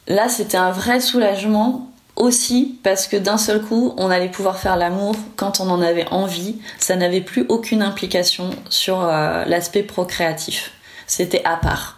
là 0.07 0.29
c'était 0.29 0.57
un 0.57 0.71
vrai 0.71 1.01
soulagement 1.01 1.91
aussi 2.17 2.79
parce 2.83 3.07
que 3.07 3.17
d'un 3.17 3.39
seul 3.39 3.63
coup 3.63 3.95
on 3.99 4.11
allait 4.11 4.31
pouvoir 4.31 4.59
faire 4.59 4.77
l'amour 4.77 5.15
quand 5.37 5.61
on 5.61 5.69
en 5.69 5.83
avait 5.83 6.07
envie, 6.11 6.59
ça 6.79 6.97
n'avait 6.97 7.21
plus 7.21 7.45
aucune 7.49 7.83
implication 7.83 8.51
sur 8.71 9.03
l'aspect 9.03 9.83
procréatif, 9.83 10.73
c'était 11.07 11.43
à 11.45 11.57
part. 11.57 11.97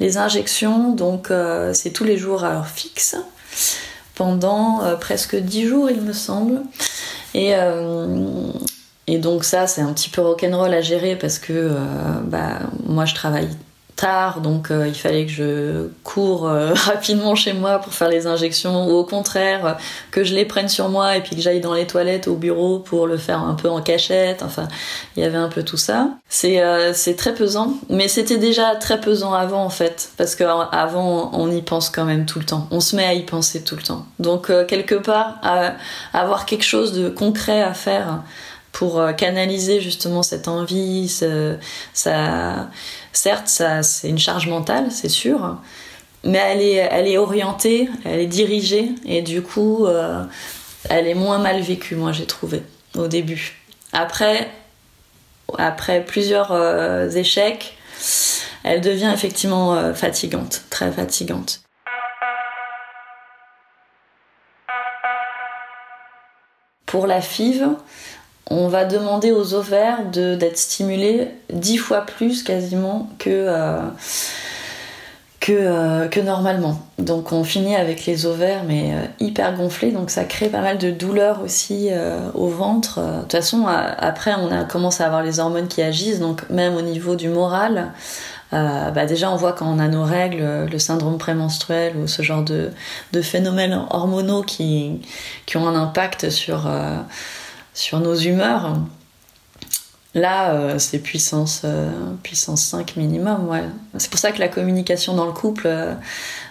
Les 0.00 0.16
injections, 0.16 0.92
donc 0.92 1.30
euh, 1.30 1.72
c'est 1.74 1.90
tous 1.90 2.04
les 2.04 2.16
jours 2.16 2.44
à 2.44 2.54
heure 2.54 2.68
fixe, 2.68 3.16
pendant 4.14 4.82
euh, 4.84 4.94
presque 4.94 5.34
10 5.34 5.66
jours 5.66 5.90
il 5.90 6.00
me 6.00 6.12
semble. 6.12 6.62
Et, 7.34 7.54
euh, 7.56 8.52
et 9.08 9.18
donc 9.18 9.42
ça 9.42 9.66
c'est 9.66 9.80
un 9.80 9.92
petit 9.92 10.08
peu 10.08 10.20
rock'n'roll 10.20 10.72
à 10.72 10.80
gérer 10.80 11.16
parce 11.16 11.40
que 11.40 11.72
bah, 12.24 12.60
moi 12.86 13.04
je 13.04 13.14
travaille 13.14 13.48
tard, 13.98 14.40
donc 14.40 14.70
euh, 14.70 14.86
il 14.86 14.94
fallait 14.94 15.26
que 15.26 15.32
je 15.32 15.88
cours 16.04 16.48
euh, 16.48 16.72
rapidement 16.74 17.34
chez 17.34 17.52
moi 17.52 17.80
pour 17.80 17.92
faire 17.92 18.08
les 18.08 18.26
injections, 18.26 18.88
ou 18.88 18.92
au 18.92 19.04
contraire 19.04 19.76
que 20.10 20.24
je 20.24 20.34
les 20.34 20.44
prenne 20.44 20.68
sur 20.68 20.88
moi 20.88 21.16
et 21.16 21.20
puis 21.20 21.36
que 21.36 21.42
j'aille 21.42 21.60
dans 21.60 21.74
les 21.74 21.86
toilettes 21.86 22.28
au 22.28 22.36
bureau 22.36 22.78
pour 22.78 23.06
le 23.06 23.16
faire 23.16 23.42
un 23.42 23.54
peu 23.54 23.68
en 23.68 23.82
cachette. 23.82 24.42
Enfin, 24.42 24.68
il 25.16 25.22
y 25.22 25.26
avait 25.26 25.36
un 25.36 25.48
peu 25.48 25.64
tout 25.64 25.76
ça. 25.76 26.10
C'est 26.28 26.62
euh, 26.62 26.92
c'est 26.94 27.16
très 27.16 27.34
pesant, 27.34 27.74
mais 27.90 28.08
c'était 28.08 28.38
déjà 28.38 28.76
très 28.76 29.00
pesant 29.00 29.34
avant 29.34 29.64
en 29.64 29.70
fait, 29.70 30.10
parce 30.16 30.36
qu'avant 30.36 31.30
on 31.34 31.50
y 31.50 31.62
pense 31.62 31.90
quand 31.90 32.04
même 32.04 32.24
tout 32.24 32.38
le 32.38 32.44
temps. 32.44 32.68
On 32.70 32.80
se 32.80 32.94
met 32.94 33.04
à 33.04 33.14
y 33.14 33.24
penser 33.24 33.62
tout 33.62 33.76
le 33.76 33.82
temps. 33.82 34.06
Donc 34.20 34.52
quelque 34.68 34.94
part, 34.94 35.40
avoir 36.12 36.46
quelque 36.46 36.64
chose 36.64 36.92
de 36.92 37.08
concret 37.08 37.62
à 37.62 37.74
faire 37.74 38.22
pour 38.72 39.02
canaliser 39.16 39.80
justement 39.80 40.22
cette 40.22 40.48
envie, 40.48 41.08
ça 41.92 42.68
Certes, 43.12 43.48
ça, 43.48 43.82
c'est 43.82 44.08
une 44.08 44.18
charge 44.18 44.46
mentale, 44.46 44.92
c'est 44.92 45.08
sûr, 45.08 45.56
mais 46.22 46.38
elle 46.38 46.60
est, 46.60 46.74
elle 46.74 47.08
est 47.08 47.18
orientée, 47.18 47.88
elle 48.04 48.20
est 48.20 48.26
dirigée, 48.26 48.90
et 49.04 49.22
du 49.22 49.42
coup, 49.42 49.86
euh, 49.86 50.24
elle 50.88 51.08
est 51.08 51.14
moins 51.14 51.38
mal 51.38 51.60
vécue, 51.60 51.96
moi, 51.96 52.12
j'ai 52.12 52.26
trouvé, 52.26 52.62
au 52.96 53.08
début. 53.08 53.56
Après, 53.92 54.48
après 55.58 56.04
plusieurs 56.04 56.52
euh, 56.52 57.10
échecs, 57.10 57.76
elle 58.62 58.80
devient 58.80 59.10
effectivement 59.12 59.74
euh, 59.74 59.94
fatigante, 59.94 60.62
très 60.70 60.92
fatigante. 60.92 61.62
Pour 66.86 67.08
la 67.08 67.20
FIV, 67.20 67.70
on 68.50 68.68
va 68.68 68.84
demander 68.84 69.30
aux 69.30 69.54
ovaires 69.54 70.04
d'être 70.06 70.56
stimulés 70.56 71.28
dix 71.52 71.76
fois 71.76 72.02
plus 72.02 72.42
quasiment 72.42 73.10
que, 73.18 73.28
euh, 73.30 73.80
euh, 75.50 76.08
que, 76.08 76.20
normalement. 76.20 76.80
Donc 76.98 77.32
on 77.32 77.44
finit 77.44 77.76
avec 77.76 78.06
les 78.06 78.26
ovaires 78.26 78.62
mais 78.66 78.92
euh, 78.92 79.04
hyper 79.20 79.54
gonflés, 79.54 79.92
donc 79.92 80.10
ça 80.10 80.24
crée 80.24 80.48
pas 80.48 80.60
mal 80.60 80.78
de 80.78 80.90
douleurs 80.90 81.42
aussi 81.42 81.90
au 82.34 82.48
ventre. 82.48 83.00
De 83.00 83.20
toute 83.22 83.32
façon, 83.32 83.66
après 83.66 84.32
on 84.34 84.50
a 84.50 84.64
commencé 84.64 85.02
à 85.02 85.06
avoir 85.06 85.22
les 85.22 85.40
hormones 85.40 85.68
qui 85.68 85.82
agissent, 85.82 86.20
donc 86.20 86.48
même 86.48 86.74
au 86.74 86.82
niveau 86.82 87.16
du 87.16 87.28
moral, 87.28 87.92
bah 88.50 89.04
déjà 89.04 89.30
on 89.30 89.36
voit 89.36 89.52
quand 89.52 89.66
on 89.66 89.78
a 89.78 89.88
nos 89.88 90.04
règles, 90.04 90.66
le 90.72 90.78
syndrome 90.78 91.18
prémenstruel 91.18 91.96
ou 91.98 92.06
ce 92.06 92.22
genre 92.22 92.42
de, 92.42 92.72
phénomènes 93.20 93.78
hormonaux 93.90 94.42
qui 94.42 95.00
ont 95.54 95.68
un 95.68 95.74
impact 95.74 96.30
sur 96.30 96.66
sur 97.78 98.00
nos 98.00 98.16
humeurs. 98.16 98.76
Là, 100.14 100.54
euh, 100.54 100.78
c'est 100.78 100.98
puissance, 100.98 101.62
euh, 101.64 101.90
puissance 102.22 102.64
5 102.64 102.96
minimum, 102.96 103.48
ouais. 103.48 103.62
C'est 103.98 104.10
pour 104.10 104.18
ça 104.18 104.32
que 104.32 104.40
la 104.40 104.48
communication 104.48 105.14
dans 105.14 105.26
le 105.26 105.32
couple, 105.32 105.66
euh, 105.66 105.94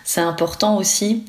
c'est 0.05 0.21
important 0.21 0.77
aussi, 0.77 1.25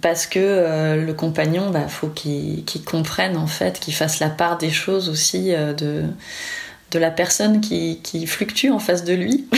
parce 0.00 0.26
que 0.26 0.96
le 0.96 1.12
compagnon, 1.12 1.70
bah, 1.70 1.88
faut 1.88 2.06
qu'il 2.06 2.64
comprenne, 2.84 3.36
en 3.36 3.48
fait, 3.48 3.80
qu'il 3.80 3.94
fasse 3.94 4.20
la 4.20 4.30
part 4.30 4.58
des 4.58 4.70
choses 4.70 5.08
aussi 5.08 5.50
de, 5.50 6.04
la 6.94 7.10
personne 7.10 7.60
qui 7.60 8.26
fluctue 8.26 8.70
en 8.70 8.78
face 8.78 9.02
de 9.02 9.12
lui. 9.12 9.48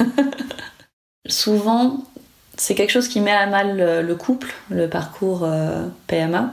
Souvent, 1.28 2.04
c'est 2.56 2.74
quelque 2.74 2.90
chose 2.90 3.06
qui 3.06 3.20
met 3.20 3.30
à 3.30 3.46
mal 3.46 3.76
le 4.04 4.14
couple, 4.16 4.52
le 4.70 4.88
parcours 4.88 5.48
PMA. 6.08 6.52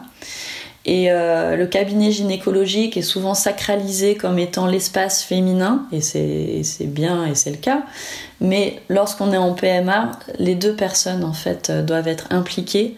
Et 0.86 1.12
euh, 1.12 1.56
le 1.56 1.68
cabinet 1.68 2.12
gynécologique 2.12 2.98
est 2.98 3.04
souvent 3.04 3.36
sacralisé 3.36 4.16
comme 4.16 4.40
étant 4.40 4.66
l'espace 4.66 5.24
féminin, 5.24 5.86
et 5.92 6.02
c'est 6.02 6.64
bien 6.88 7.26
et 7.28 7.36
c'est 7.36 7.52
le 7.52 7.58
cas. 7.58 7.84
Mais 8.40 8.82
lorsqu'on 8.90 9.32
est 9.32 9.38
en 9.38 9.54
PMA, 9.54 10.12
les 10.40 10.56
deux 10.56 10.76
personnes 10.76 11.24
en 11.24 11.34
fait 11.34 11.70
euh, 11.70 11.84
doivent 11.84 12.08
être 12.08 12.28
impliquées. 12.32 12.98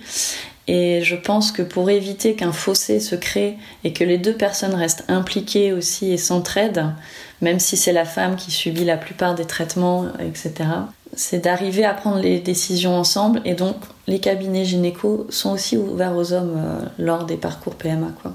Et 0.68 1.02
je 1.04 1.18
pense 1.18 1.52
que 1.52 1.62
pour 1.62 1.90
éviter 1.90 2.36
qu'un 2.36 2.54
fossé 2.54 3.02
se 3.02 3.16
crée 3.16 3.58
et 3.84 3.92
que 3.92 4.06
les 4.06 4.18
deux 4.18 4.34
personnes 4.34 4.76
restent 4.76 5.04
impliquées 5.10 5.74
aussi 5.74 6.14
et 6.14 6.18
s'entraident, 6.18 6.94
même 7.42 7.60
si 7.60 7.76
c'est 7.76 7.92
la 7.92 8.06
femme 8.06 8.38
qui 8.38 8.50
subit 8.50 8.86
la 8.86 8.96
plupart 8.96 9.36
des 9.36 9.44
traitements, 9.44 10.08
etc., 10.22 10.70
c'est 11.16 11.40
d'arriver 11.40 11.84
à 11.84 11.94
prendre 11.94 12.20
les 12.20 12.40
décisions 12.40 12.96
ensemble. 12.96 13.42
Et 13.44 13.56
donc, 13.56 13.76
les 14.08 14.20
cabinets 14.20 14.66
gynéco 14.66 15.28
sont 15.30 15.52
aussi 15.52 15.78
ouverts 15.78 16.16
aux 16.16 16.34
hommes 16.34 16.56
euh, 16.58 16.86
lors 17.00 17.26
des 17.26 17.38
parcours 17.38 17.76
PMA. 17.76 18.12
Quoi. 18.22 18.34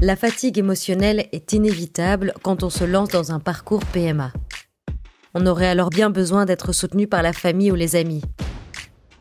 La 0.00 0.16
fatigue 0.16 0.58
émotionnelle 0.58 1.26
est 1.32 1.52
inévitable 1.52 2.34
quand 2.42 2.62
on 2.62 2.70
se 2.70 2.84
lance 2.84 3.08
dans 3.08 3.32
un 3.32 3.40
parcours 3.40 3.84
PMA. 3.86 4.32
On 5.34 5.46
aurait 5.46 5.68
alors 5.68 5.90
bien 5.90 6.10
besoin 6.10 6.44
d'être 6.44 6.72
soutenu 6.72 7.06
par 7.06 7.22
la 7.22 7.32
famille 7.32 7.70
ou 7.70 7.74
les 7.74 7.96
amis. 7.96 8.22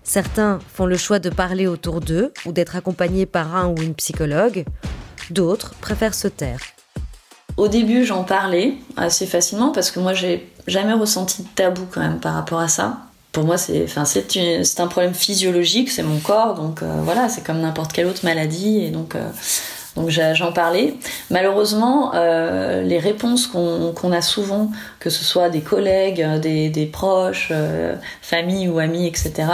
Certains 0.03 0.59
font 0.73 0.85
le 0.85 0.97
choix 0.97 1.19
de 1.19 1.29
parler 1.29 1.67
autour 1.67 2.01
d'eux 2.01 2.33
ou 2.45 2.51
d'être 2.51 2.75
accompagnés 2.75 3.25
par 3.25 3.55
un 3.55 3.67
ou 3.67 3.75
une 3.81 3.95
psychologue. 3.95 4.65
D'autres 5.29 5.73
préfèrent 5.75 6.15
se 6.15 6.27
taire. 6.27 6.59
Au 7.57 7.67
début, 7.67 8.05
j'en 8.05 8.23
parlais 8.23 8.73
assez 8.97 9.25
facilement 9.25 9.71
parce 9.71 9.91
que 9.91 9.99
moi, 9.99 10.13
j'ai 10.13 10.49
jamais 10.67 10.93
ressenti 10.93 11.43
de 11.43 11.47
tabou 11.55 11.83
quand 11.91 12.01
même 12.01 12.19
par 12.19 12.33
rapport 12.33 12.59
à 12.59 12.67
ça. 12.67 13.10
Pour 13.31 13.45
moi, 13.45 13.57
c'est 13.57 13.83
enfin, 13.83 14.03
c'est 14.05 14.79
un 14.79 14.87
problème 14.87 15.13
physiologique, 15.13 15.89
c'est 15.89 16.03
mon 16.03 16.19
corps, 16.19 16.55
donc 16.55 16.83
euh, 16.83 17.01
voilà, 17.03 17.29
c'est 17.29 17.43
comme 17.45 17.61
n'importe 17.61 17.93
quelle 17.93 18.07
autre 18.07 18.25
maladie, 18.25 18.83
et 18.85 18.89
donc. 18.89 19.15
Euh, 19.15 19.29
donc 19.97 20.09
j'en 20.09 20.53
parlais. 20.53 20.93
Malheureusement, 21.31 22.13
euh, 22.15 22.81
les 22.81 22.97
réponses 22.97 23.45
qu'on 23.45 24.11
a 24.13 24.21
souvent, 24.21 24.71
que 25.01 25.09
ce 25.09 25.25
soit 25.25 25.49
des 25.49 25.59
collègues, 25.59 26.25
des, 26.39 26.69
des 26.69 26.85
proches, 26.85 27.51
famille 28.21 28.69
ou 28.69 28.79
amis, 28.79 29.05
etc., 29.05 29.49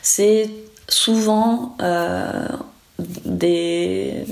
c'est 0.00 0.48
souvent 0.86 1.76
des, 3.24 4.24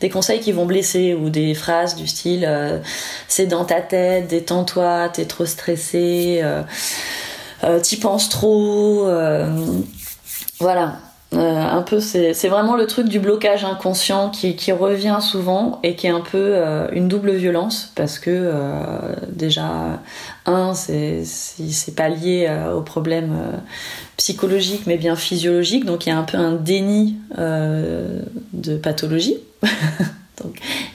des 0.00 0.08
conseils 0.08 0.40
qui 0.40 0.52
vont 0.52 0.66
blesser 0.66 1.14
ou 1.14 1.30
des 1.30 1.54
phrases 1.54 1.96
du 1.96 2.06
style 2.06 2.44
euh, 2.46 2.78
c'est 3.28 3.46
dans 3.46 3.64
ta 3.64 3.80
tête, 3.80 4.28
détends-toi, 4.28 5.10
t'es 5.12 5.24
trop 5.24 5.46
stressé, 5.46 6.40
euh, 6.42 6.50
euh, 6.50 6.62
t'y 7.82 7.96
penses 7.96 8.28
trop. 8.28 9.06
voilà. 10.58 10.94
un 11.32 11.82
peu, 11.82 12.00
c'est 12.00 12.48
vraiment 12.48 12.76
le 12.76 12.86
truc 12.86 13.08
du 13.08 13.20
blocage 13.20 13.64
inconscient 13.64 14.30
qui, 14.30 14.56
qui, 14.56 14.72
revient 14.72 15.18
souvent 15.20 15.78
et 15.82 15.94
qui 15.94 16.06
est 16.06 16.10
un 16.10 16.22
peu 16.22 16.56
une 16.92 17.08
double 17.08 17.32
violence 17.32 17.92
parce 17.94 18.18
que 18.18 18.52
déjà, 19.28 20.00
un, 20.46 20.74
c'est 20.74 21.94
pas 21.96 22.08
lié 22.08 22.50
au 22.74 22.80
problème 22.82 23.36
psychologique 24.20 24.82
mais 24.86 24.98
bien 24.98 25.16
physiologique, 25.16 25.86
donc 25.86 26.04
il 26.04 26.10
y 26.10 26.12
a 26.12 26.18
un 26.18 26.24
peu 26.24 26.36
un 26.36 26.52
déni 26.52 27.16
euh, 27.38 28.20
de 28.52 28.76
pathologie. 28.76 29.38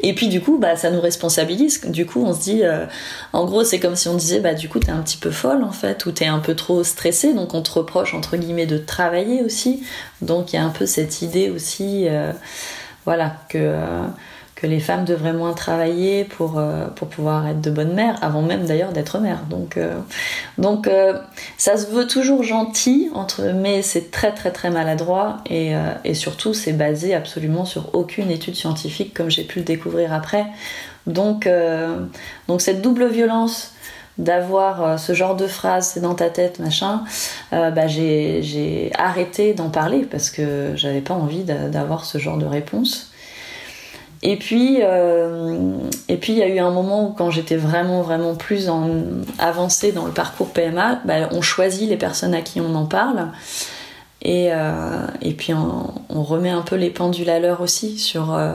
et 0.01 0.13
puis 0.13 0.27
du 0.27 0.41
coup, 0.41 0.57
bah, 0.57 0.75
ça 0.75 0.91
nous 0.91 1.01
responsabilise. 1.01 1.81
Du 1.87 2.05
coup, 2.05 2.23
on 2.25 2.33
se 2.33 2.41
dit, 2.41 2.63
euh, 2.63 2.85
en 3.33 3.45
gros, 3.45 3.63
c'est 3.63 3.79
comme 3.79 3.95
si 3.95 4.07
on 4.07 4.15
disait, 4.15 4.39
bah, 4.39 4.53
du 4.53 4.69
coup, 4.69 4.79
t'es 4.79 4.91
un 4.91 5.01
petit 5.01 5.17
peu 5.17 5.31
folle 5.31 5.63
en 5.63 5.71
fait, 5.71 6.05
ou 6.05 6.11
t'es 6.11 6.25
un 6.25 6.39
peu 6.39 6.55
trop 6.55 6.83
stressée, 6.83 7.33
donc 7.33 7.53
on 7.53 7.61
te 7.61 7.71
reproche 7.71 8.13
entre 8.13 8.37
guillemets 8.37 8.65
de 8.65 8.77
travailler 8.77 9.41
aussi. 9.41 9.83
Donc 10.21 10.53
il 10.53 10.57
y 10.57 10.59
a 10.59 10.63
un 10.63 10.69
peu 10.69 10.85
cette 10.85 11.21
idée 11.21 11.49
aussi, 11.49 12.07
euh, 12.07 12.31
voilà, 13.05 13.37
que 13.49 13.75
les 14.65 14.79
femmes 14.79 15.05
devraient 15.05 15.33
moins 15.33 15.53
travailler 15.53 16.23
pour, 16.23 16.57
euh, 16.57 16.87
pouvoir 16.87 17.47
être 17.47 17.61
de 17.61 17.69
bonnes 17.69 17.93
mères, 17.93 18.17
avant 18.21 18.41
même 18.41 18.65
d'ailleurs 18.65 18.91
d'être 18.91 19.19
mère. 19.19 19.43
Donc, 19.49 19.77
euh, 19.77 19.99
euh, 20.87 21.13
ça 21.57 21.77
se 21.77 21.87
veut 21.87 22.07
toujours 22.07 22.43
gentil, 22.43 23.09
entre, 23.13 23.43
mais 23.53 23.81
c'est 23.81 24.11
très 24.11 24.33
très 24.33 24.51
très 24.51 24.69
maladroit 24.69 25.37
et, 25.49 25.73
surtout 26.13 26.53
c'est 26.53 26.73
basé 26.73 27.13
absolument 27.13 27.65
sur 27.65 27.93
aucune 27.93 28.31
étude 28.31 28.55
scientifique 28.55 29.13
comme 29.13 29.29
j'ai 29.29 29.43
pu 29.43 29.59
le 29.59 29.65
découvrir 29.65 30.13
après. 30.13 30.45
Donc, 31.07 31.47
donc 32.47 32.61
cette 32.61 32.81
double 32.81 33.07
violence 33.07 33.73
d'avoir 34.17 34.97
ce 34.97 35.13
genre 35.13 35.35
de 35.35 35.45
phrase 35.45 35.91
c'est 35.93 35.99
dans 35.99 36.15
ta 36.15 36.29
tête 36.29 36.59
machin 36.59 37.03
bah 37.51 37.87
j'ai 37.87 38.91
arrêté 38.97 39.53
d'en 39.53 39.69
parler 39.69 40.07
parce 40.09 40.29
que 40.29 40.71
j'avais 40.75 41.01
pas 41.01 41.13
envie 41.13 41.43
d'avoir 41.43 42.05
ce 42.05 42.17
genre 42.17 42.37
de 42.37 42.45
réponse 42.45 43.11
et 44.27 44.37
puis, 44.37 44.79
euh, 44.81 45.77
et 46.09 46.17
puis 46.17 46.33
il 46.33 46.39
y 46.39 46.41
a 46.41 46.47
eu 46.47 46.57
un 46.57 46.71
moment 46.71 47.07
où 47.07 47.11
quand 47.11 47.29
j'étais 47.29 47.57
vraiment 47.57 48.01
vraiment 48.01 48.33
plus 48.33 48.71
avancée 49.37 49.91
dans 49.91 50.07
le 50.07 50.11
parcours 50.11 50.49
PMA, 50.49 50.99
bah, 51.05 51.29
on 51.31 51.43
choisit 51.43 51.87
les 51.87 51.95
personnes 51.95 52.33
à 52.33 52.41
qui 52.41 52.59
on 52.59 52.73
en 52.73 52.87
parle. 52.87 53.27
Et, 54.23 54.47
euh, 54.51 55.05
et 55.21 55.33
puis 55.33 55.53
on, 55.53 56.23
remet 56.23 56.49
un 56.49 56.63
peu 56.63 56.75
les 56.75 56.89
pendules 56.89 57.29
à 57.29 57.39
l'heure 57.39 57.61
aussi 57.61 57.99
sur. 57.99 58.33
Euh, 58.33 58.53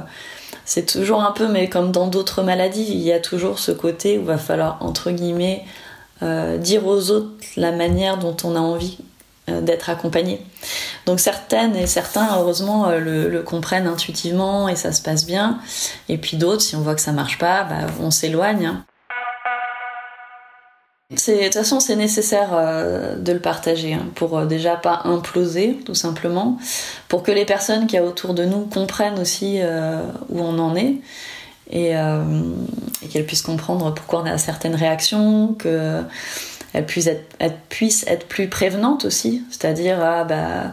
c'est 0.65 0.87
toujours 0.87 1.23
un 1.23 1.31
peu, 1.31 1.47
mais 1.47 1.69
comme 1.69 1.93
dans 1.93 2.09
d'autres 2.09 2.43
maladies, 2.43 2.89
il 2.91 3.03
y 3.03 3.13
a 3.13 3.21
toujours 3.21 3.61
ce 3.61 3.71
côté 3.71 4.19
où 4.19 4.25
va 4.25 4.39
falloir 4.39 4.79
entre 4.81 5.13
guillemets 5.13 5.65
dire 6.59 6.87
aux 6.87 7.11
autres 7.13 7.31
la 7.57 7.73
manière 7.73 8.19
dont 8.19 8.37
on 8.45 8.55
a 8.55 8.61
envie 8.61 8.99
d'être 9.61 9.91
accompagné. 9.91 10.41
Donc 11.07 11.21
certaines 11.21 11.77
et 11.77 11.87
certains, 11.87 12.29
heureusement, 12.39 12.89
euh, 12.89 13.29
le, 13.29 13.43
comprennent 13.43 13.87
intuitivement 13.87 14.69
et 14.69 14.77
ça 14.77 14.93
se 14.93 15.03
passe 15.03 15.27
bien. 15.27 15.59
Et 16.09 16.19
puis 16.19 16.37
d'autres, 16.37 16.63
si 16.63 16.77
on 16.77 16.81
voit 16.81 16.95
que 16.95 17.01
ça 17.01 17.13
marche 17.13 17.39
pas, 17.39 17.65
bah, 17.65 17.87
on 18.01 18.11
s'éloigne. 18.11 18.83
De 21.11 21.17
toute 21.17 21.55
façon, 21.55 21.81
c'est 21.81 21.97
nécessaire 21.97 22.51
euh, 22.53 23.17
de 23.17 23.33
le 23.33 23.41
partager 23.41 23.95
hein, 23.95 24.07
pour 24.15 24.39
euh, 24.39 24.47
déjà 24.47 24.77
pas 24.77 25.01
imploser, 25.05 25.77
tout 25.85 25.97
simplement, 25.97 26.57
pour 27.09 27.25
que 27.25 27.33
les 27.33 27.45
personnes 27.45 27.89
qui 27.89 27.97
y 27.97 27.99
a 27.99 28.05
autour 28.05 28.33
de 28.33 28.45
nous 28.45 28.67
comprennent 28.67 29.19
aussi 29.19 29.59
euh, 29.61 30.03
où 30.29 30.41
on 30.41 30.57
en 30.61 30.77
est 30.77 30.99
et, 31.73 31.95
qu'elles 33.11 33.27
puissent 33.27 33.43
comprendre 33.43 33.95
pourquoi 33.95 34.23
on 34.23 34.27
a 34.27 34.39
certaines 34.39 34.75
réactions, 34.75 35.57
qu'elles 36.73 36.87
puissent 36.87 38.07
être, 38.09 38.27
plus 38.27 38.49
prévenantes 38.49 39.05
aussi, 39.05 39.43
c'est-à-dire 39.51 39.99
ah 40.01 40.25
bah 40.25 40.73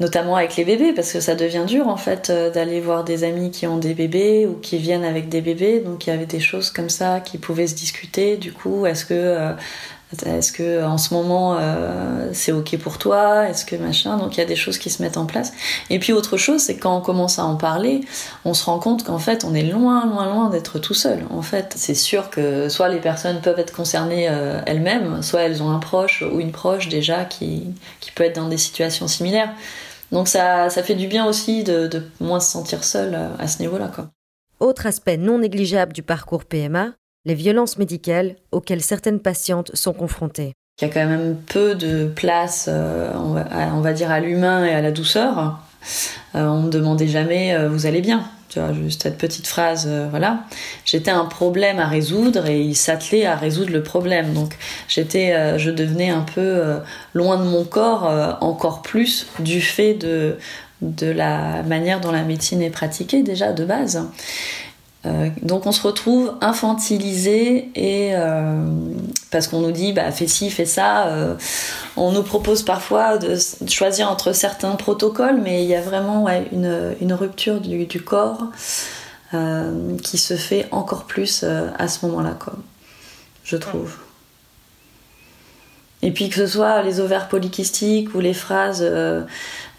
notamment 0.00 0.36
avec 0.36 0.56
les 0.56 0.64
bébés, 0.64 0.92
parce 0.94 1.12
que 1.12 1.20
ça 1.20 1.34
devient 1.34 1.64
dur 1.66 1.86
en 1.86 1.98
fait 1.98 2.30
euh, 2.30 2.50
d'aller 2.50 2.80
voir 2.80 3.04
des 3.04 3.22
amis 3.22 3.50
qui 3.50 3.66
ont 3.66 3.76
des 3.76 3.92
bébés 3.92 4.46
ou 4.46 4.54
qui 4.54 4.78
viennent 4.78 5.04
avec 5.04 5.28
des 5.28 5.42
bébés. 5.42 5.80
Donc 5.80 6.06
il 6.06 6.10
y 6.10 6.12
avait 6.12 6.26
des 6.26 6.40
choses 6.40 6.70
comme 6.70 6.88
ça 6.88 7.20
qui 7.20 7.36
pouvaient 7.36 7.66
se 7.66 7.74
discuter. 7.74 8.38
Du 8.38 8.52
coup, 8.52 8.86
est-ce 8.86 9.04
que 9.04 9.14
euh, 9.14 9.52
est-ce 10.26 10.52
que 10.52 10.84
en 10.84 10.98
ce 10.98 11.14
moment 11.14 11.56
euh, 11.58 12.28
c'est 12.32 12.52
ok 12.52 12.76
pour 12.78 12.98
toi? 12.98 13.48
Est-ce 13.48 13.64
que 13.64 13.76
machin? 13.76 14.16
Donc 14.16 14.36
il 14.36 14.40
y 14.40 14.42
a 14.42 14.46
des 14.46 14.56
choses 14.56 14.78
qui 14.78 14.90
se 14.90 15.02
mettent 15.02 15.16
en 15.16 15.26
place. 15.26 15.52
Et 15.88 15.98
puis 15.98 16.12
autre 16.12 16.36
chose, 16.36 16.62
c'est 16.62 16.76
quand 16.76 16.96
on 16.96 17.00
commence 17.00 17.38
à 17.38 17.44
en 17.44 17.56
parler, 17.56 18.02
on 18.44 18.54
se 18.54 18.64
rend 18.64 18.78
compte 18.78 19.04
qu'en 19.04 19.18
fait 19.18 19.44
on 19.44 19.54
est 19.54 19.62
loin, 19.62 20.06
loin, 20.06 20.26
loin 20.26 20.50
d'être 20.50 20.78
tout 20.78 20.94
seul. 20.94 21.24
En 21.30 21.42
fait, 21.42 21.74
c'est 21.76 21.94
sûr 21.94 22.30
que 22.30 22.68
soit 22.68 22.88
les 22.88 23.00
personnes 23.00 23.40
peuvent 23.40 23.58
être 23.58 23.72
concernées 23.72 24.24
elles-mêmes, 24.66 25.22
soit 25.22 25.42
elles 25.42 25.62
ont 25.62 25.70
un 25.70 25.78
proche 25.78 26.22
ou 26.22 26.40
une 26.40 26.52
proche 26.52 26.88
déjà 26.88 27.24
qui 27.24 27.64
qui 28.00 28.10
peut 28.12 28.24
être 28.24 28.36
dans 28.36 28.48
des 28.48 28.58
situations 28.58 29.08
similaires. 29.08 29.50
Donc 30.12 30.28
ça, 30.28 30.70
ça 30.70 30.82
fait 30.82 30.94
du 30.94 31.06
bien 31.06 31.26
aussi 31.26 31.64
de, 31.64 31.86
de 31.86 32.02
moins 32.20 32.40
se 32.40 32.50
sentir 32.50 32.84
seul 32.84 33.14
euh, 33.14 33.28
à 33.38 33.46
ce 33.46 33.60
niveau-là. 33.60 33.90
Autre 34.58 34.86
aspect 34.86 35.16
non 35.16 35.38
négligeable 35.38 35.92
du 35.92 36.02
parcours 36.02 36.44
PMA, 36.44 36.92
les 37.24 37.34
violences 37.34 37.78
médicales 37.78 38.36
auxquelles 38.52 38.82
certaines 38.82 39.20
patientes 39.20 39.70
sont 39.74 39.92
confrontées. 39.92 40.54
Il 40.80 40.86
y 40.86 40.90
a 40.90 40.92
quand 40.92 41.06
même 41.06 41.36
peu 41.46 41.74
de 41.74 42.06
place, 42.06 42.66
euh, 42.70 43.12
on, 43.14 43.80
va, 43.80 43.92
dire, 43.92 44.10
à 44.10 44.20
l'humain 44.20 44.64
et 44.64 44.72
à 44.72 44.80
la 44.80 44.90
douceur. 44.90 45.60
Euh, 46.34 46.46
on 46.46 46.62
ne 46.62 46.70
demandait 46.70 47.08
jamais 47.08 47.66
vous 47.68 47.86
allez 47.86 48.00
bien? 48.00 48.24
Tu 48.50 48.58
vois, 48.58 48.72
juste 48.72 49.04
cette 49.04 49.16
petite 49.16 49.46
phrase, 49.46 49.86
euh, 49.88 50.08
voilà. 50.10 50.40
J'étais 50.84 51.12
un 51.12 51.24
problème 51.24 51.78
à 51.78 51.86
résoudre 51.86 52.46
et 52.46 52.60
il 52.60 52.74
s'attelait 52.74 53.24
à 53.24 53.36
résoudre 53.36 53.70
le 53.70 53.82
problème. 53.84 54.34
Donc 54.34 54.58
j'étais, 54.88 55.32
euh, 55.34 55.56
je 55.56 55.70
devenais 55.70 56.10
un 56.10 56.22
peu 56.22 56.40
euh, 56.40 56.78
loin 57.14 57.36
de 57.36 57.44
mon 57.44 57.62
corps, 57.62 58.38
encore 58.40 58.82
plus 58.82 59.28
du 59.38 59.60
fait 59.60 59.94
de 59.94 60.36
la 61.06 61.62
manière 61.62 62.00
dont 62.00 62.10
la 62.10 62.24
médecine 62.24 62.60
est 62.60 62.70
pratiquée 62.70 63.22
déjà 63.22 63.52
de 63.52 63.64
base. 63.64 64.04
Euh, 65.06 65.30
donc 65.40 65.64
on 65.64 65.72
se 65.72 65.82
retrouve 65.86 66.34
infantilisé 66.42 67.70
et 67.74 68.10
euh, 68.14 68.62
parce 69.30 69.48
qu'on 69.48 69.60
nous 69.60 69.72
dit 69.72 69.94
bah 69.94 70.12
fais 70.12 70.26
ci 70.26 70.50
fais 70.50 70.66
ça. 70.66 71.06
Euh, 71.06 71.36
on 71.96 72.12
nous 72.12 72.22
propose 72.22 72.62
parfois 72.62 73.16
de, 73.16 73.38
choisir 73.66 74.10
entre 74.10 74.32
certains 74.32 74.72
protocoles 74.76 75.40
mais 75.42 75.64
il 75.64 75.70
y 75.70 75.74
a 75.74 75.80
vraiment 75.80 76.26
une, 76.52 77.12
rupture 77.14 77.60
du, 77.60 77.86
du 77.86 78.02
corps 78.02 78.44
qui 80.02 80.18
se 80.18 80.34
fait 80.34 80.66
encore 80.72 81.04
plus 81.04 81.44
à 81.44 81.88
ce 81.88 82.04
moment 82.04 82.20
là 82.20 82.36
quoi 82.38 82.54
je 83.44 83.56
trouve 83.56 83.96
et 86.02 86.12
puis 86.12 86.28
que 86.28 86.36
ce 86.36 86.46
soit 86.46 86.82
les 86.82 87.00
ovaires 87.00 87.28
polykystiques 87.28 88.14
ou 88.14 88.20
les 88.20 88.34
phrases 88.34 88.84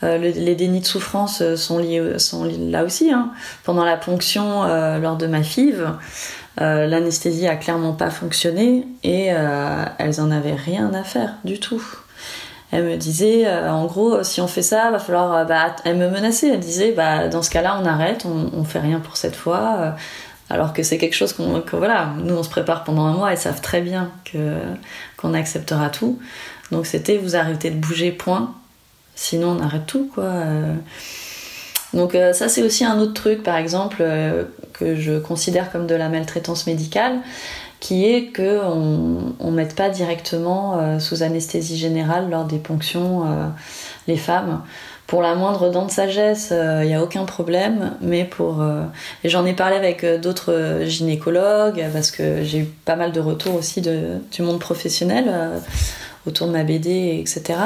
euh, 0.04 0.18
les 0.18 0.56
dénis 0.56 0.80
de 0.80 0.86
souffrance 0.86 1.42
euh, 1.42 1.56
sont, 1.56 1.78
liés, 1.78 2.18
sont 2.18 2.50
là 2.60 2.84
aussi. 2.84 3.12
Hein. 3.12 3.32
Pendant 3.63 3.86
la 3.86 3.98
ponction 3.98 4.63
euh, 4.63 4.98
lors 4.98 5.16
de 5.16 5.28
ma 5.28 5.44
FIV, 5.44 5.90
l'anesthésie 6.58 7.48
a 7.48 7.56
clairement 7.56 7.94
pas 7.94 8.10
fonctionné 8.12 8.86
et 9.04 9.28
elles 9.98 10.22
en 10.22 10.30
avaient 10.30 10.54
rien 10.54 10.94
à 10.94 11.04
faire 11.04 11.36
du 11.44 11.60
tout. 11.60 11.82
Elle 12.72 12.84
me 12.84 12.98
disait, 12.98 13.50
en 13.50 13.86
gros, 13.86 14.22
si 14.24 14.42
on 14.42 14.48
fait 14.48 14.62
ça, 14.62 14.92
va 14.92 15.00
falloir. 15.00 15.46
Bah, 15.48 15.75
elle 15.86 15.98
me 15.98 16.10
menaçait. 16.10 16.50
Elle 16.50 16.60
disait, 16.60 16.92
bah, 16.92 17.30
dans 17.30 17.42
ce 17.42 17.50
cas-là, 17.50 17.80
on 17.82 17.86
arrête, 17.86 18.25
on, 18.25 18.51
on 18.56 18.63
fait 18.63 18.80
rien 18.80 19.00
pour 19.00 19.18
cette 19.18 19.36
fois. 19.36 19.96
Alors 20.51 20.74
que 20.74 20.84
c'est 20.84 20.98
quelque 20.98 21.15
chose 21.15 21.34
qu'on, 21.34 21.62
que 21.62 21.75
voilà, 21.75 22.13
nous 22.24 22.36
on 22.36 22.43
se 22.43 22.50
prépare 22.50 22.84
pendant 22.84 23.05
un 23.05 23.13
mois. 23.13 23.31
Elles 23.31 23.38
savent 23.38 23.62
très 23.62 23.81
bien 23.81 24.12
que 24.25 24.58
qu'on 25.17 25.34
acceptera 25.34 25.89
tout. 25.89 26.20
Donc 26.72 26.86
c'était, 26.86 27.17
vous 27.17 27.36
arrêtez 27.36 27.70
de 27.70 27.77
bouger, 27.77 28.12
point. 28.12 28.53
Sinon, 29.15 29.58
on 29.58 29.62
arrête 29.62 29.86
tout, 29.86 30.10
quoi. 30.13 30.24
Euh. 30.24 30.75
Donc 31.93 32.15
euh, 32.15 32.34
ça, 32.34 32.50
c'est 32.50 32.63
aussi 32.63 32.86
un 32.86 33.00
autre 33.00 33.13
truc, 33.13 33.43
par 33.43 33.58
exemple, 33.58 33.98
euh, 34.01 34.46
que 34.74 34.96
je 34.96 35.20
considère 35.20 35.72
comme 35.72 35.87
de 35.87 35.96
la 35.96 36.09
maltraitance 36.09 36.68
médicale, 36.68 37.20
qui 37.79 38.05
est 38.05 38.35
qu'on 38.35 39.33
ne 39.40 39.51
mette 39.51 39.75
pas 39.75 39.90
directement 39.90 41.00
sous 41.00 41.24
anesthésie 41.24 41.77
générale 41.77 42.29
lors 42.29 42.46
des 42.46 42.59
ponctions 42.59 43.25
les 44.07 44.18
femmes. 44.18 44.61
Pour 45.12 45.22
la 45.22 45.36
moindre 45.36 45.70
dent 45.70 45.86
de 45.86 45.92
sagesse, 45.92 46.54
il 46.54 46.88
n'y 46.88 46.96
a 46.96 47.04
aucun 47.04 47.26
problème, 47.26 47.98
mais 48.00 48.24
pour... 48.24 48.64
et 49.26 49.30
j'en 49.30 49.46
ai 49.46 49.52
parlé 49.52 49.76
avec 49.76 50.06
d'autres 50.22 50.84
gynécologues, 50.86 51.84
parce 51.92 52.12
que 52.12 52.46
j'ai 52.46 52.60
eu 52.60 52.66
pas 52.86 52.96
mal 52.96 53.12
de 53.12 53.20
retours 53.20 53.56
aussi 53.56 53.82
du 53.82 54.42
monde 54.42 54.60
professionnel 54.60 55.30
autour 56.26 56.48
de 56.48 56.54
ma 56.54 56.64
BD, 56.64 57.20
etc. 57.20 57.60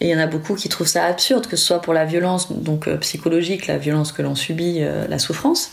Et 0.00 0.06
il 0.06 0.10
y 0.10 0.16
en 0.16 0.18
a 0.18 0.26
beaucoup 0.26 0.56
qui 0.56 0.68
trouvent 0.68 0.88
ça 0.88 1.04
absurde, 1.04 1.46
que 1.46 1.56
ce 1.56 1.64
soit 1.64 1.80
pour 1.80 1.94
la 1.94 2.04
violence 2.04 2.50
donc 2.50 2.88
euh, 2.88 2.96
psychologique, 2.96 3.68
la 3.68 3.78
violence 3.78 4.10
que 4.10 4.20
l'on 4.20 4.34
subit, 4.34 4.78
euh, 4.80 5.06
la 5.08 5.20
souffrance, 5.20 5.70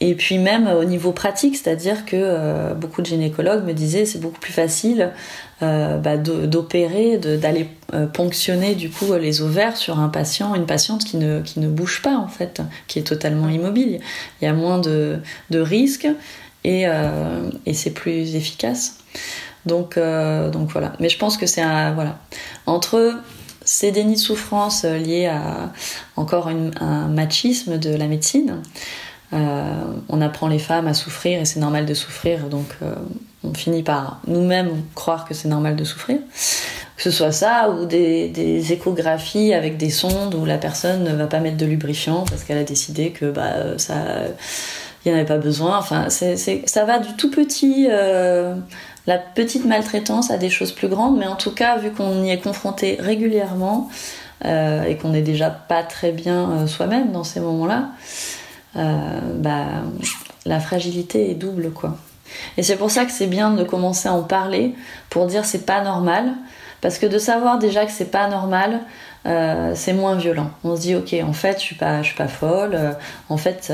et 0.00 0.14
puis 0.14 0.38
même 0.38 0.68
au 0.68 0.84
niveau 0.84 1.12
pratique, 1.12 1.56
c'est-à-dire 1.56 2.04
que 2.04 2.16
euh, 2.16 2.74
beaucoup 2.74 3.02
de 3.02 3.06
gynécologues 3.06 3.64
me 3.64 3.72
disaient 3.72 4.04
c'est 4.04 4.20
beaucoup 4.20 4.40
plus 4.40 4.52
facile 4.52 5.10
bah, 5.60 6.16
d'opérer, 6.16 7.18
d'aller 7.18 7.66
ponctionner 8.14 8.76
du 8.76 8.90
coup 8.90 9.12
les 9.14 9.42
ovaires 9.42 9.76
sur 9.76 9.98
un 9.98 10.08
patient, 10.08 10.54
une 10.54 10.66
patiente 10.66 11.04
qui 11.04 11.16
ne, 11.16 11.40
qui 11.40 11.58
ne 11.58 11.66
bouge 11.66 12.00
pas 12.00 12.16
en 12.16 12.28
fait, 12.28 12.62
qui 12.86 13.00
est 13.00 13.02
totalement 13.02 13.48
immobile. 13.48 13.98
Il 14.40 14.44
y 14.44 14.48
a 14.48 14.52
moins 14.52 14.78
de, 14.78 15.18
de 15.50 15.58
risques 15.58 16.06
et, 16.62 16.84
et 17.66 17.74
c'est 17.74 17.90
plus 17.90 18.36
efficace. 18.36 18.98
Donc, 19.66 19.98
donc 19.98 20.70
voilà. 20.70 20.92
Mais 21.00 21.08
je 21.08 21.18
pense 21.18 21.36
que 21.36 21.46
c'est 21.46 21.62
un. 21.62 21.92
Voilà. 21.92 22.20
Entre 22.66 23.16
ces 23.68 23.92
dénis 23.92 24.14
de 24.14 24.18
souffrance 24.18 24.84
euh, 24.84 24.96
liés 24.96 25.26
à 25.26 25.72
encore 26.16 26.48
un 26.48 27.08
machisme 27.08 27.78
de 27.78 27.94
la 27.94 28.06
médecine. 28.06 28.62
Euh, 29.32 29.82
on 30.08 30.20
apprend 30.20 30.48
les 30.48 30.58
femmes 30.58 30.86
à 30.86 30.94
souffrir 30.94 31.40
et 31.40 31.44
c'est 31.44 31.60
normal 31.60 31.84
de 31.84 31.94
souffrir, 31.94 32.48
donc 32.48 32.66
euh, 32.82 32.94
on 33.44 33.52
finit 33.52 33.82
par 33.82 34.20
nous-mêmes 34.26 34.70
croire 34.94 35.26
que 35.26 35.34
c'est 35.34 35.48
normal 35.48 35.76
de 35.76 35.84
souffrir. 35.84 36.18
Que 36.96 37.02
ce 37.02 37.10
soit 37.10 37.30
ça 37.30 37.70
ou 37.70 37.84
des, 37.84 38.72
échographies 38.72 39.52
avec 39.52 39.76
des 39.76 39.90
sondes 39.90 40.34
où 40.34 40.44
la 40.44 40.58
personne 40.58 41.04
ne 41.04 41.14
va 41.14 41.26
pas 41.26 41.40
mettre 41.40 41.56
de 41.56 41.66
lubrifiant 41.66 42.24
parce 42.28 42.42
qu'elle 42.42 42.58
a 42.58 42.64
décidé 42.64 43.10
que 43.10 43.30
bah, 43.30 43.78
ça 43.78 43.94
n'y 45.06 45.12
en 45.12 45.14
avait 45.14 45.24
pas 45.24 45.38
besoin. 45.38 45.78
Enfin, 45.78 46.08
ça 46.08 46.84
va 46.84 46.98
du 46.98 47.14
tout 47.14 47.30
petit 47.30 47.86
la 49.08 49.16
petite 49.16 49.64
maltraitance 49.64 50.30
à 50.30 50.36
des 50.36 50.50
choses 50.50 50.70
plus 50.70 50.86
grandes, 50.86 51.16
mais 51.16 51.26
en 51.26 51.34
tout 51.34 51.50
cas, 51.50 51.78
vu 51.78 51.90
qu'on 51.90 52.22
y 52.22 52.30
est 52.30 52.40
confronté 52.40 52.98
régulièrement 53.00 53.88
euh, 54.44 54.84
et 54.84 54.96
qu'on 54.96 55.08
n'est 55.08 55.22
déjà 55.22 55.48
pas 55.48 55.82
très 55.82 56.12
bien 56.12 56.50
euh, 56.50 56.66
soi-même 56.66 57.10
dans 57.10 57.24
ces 57.24 57.40
moments-là, 57.40 57.88
euh, 57.88 58.37
bah, 58.74 59.82
la 60.46 60.60
fragilité 60.60 61.30
est 61.30 61.34
double, 61.34 61.70
quoi. 61.70 61.96
Et 62.56 62.62
c'est 62.62 62.76
pour 62.76 62.90
ça 62.90 63.04
que 63.06 63.12
c'est 63.12 63.26
bien 63.26 63.52
de 63.52 63.64
commencer 63.64 64.08
à 64.08 64.12
en 64.12 64.22
parler 64.22 64.74
pour 65.08 65.26
dire 65.26 65.44
c'est 65.44 65.64
pas 65.64 65.82
normal, 65.82 66.32
parce 66.80 66.98
que 66.98 67.06
de 67.06 67.18
savoir 67.18 67.58
déjà 67.58 67.86
que 67.86 67.92
c'est 67.92 68.10
pas 68.10 68.28
normal, 68.28 68.80
c'est 69.74 69.94
moins 69.94 70.14
violent. 70.14 70.50
On 70.62 70.76
se 70.76 70.82
dit 70.82 70.94
ok, 70.94 71.14
en 71.22 71.32
fait, 71.32 71.58
je 71.58 71.64
suis 71.64 71.74
pas, 71.74 72.02
je 72.02 72.08
suis 72.08 72.16
pas 72.16 72.28
folle. 72.28 72.78
en 73.28 73.36
fait. 73.38 73.72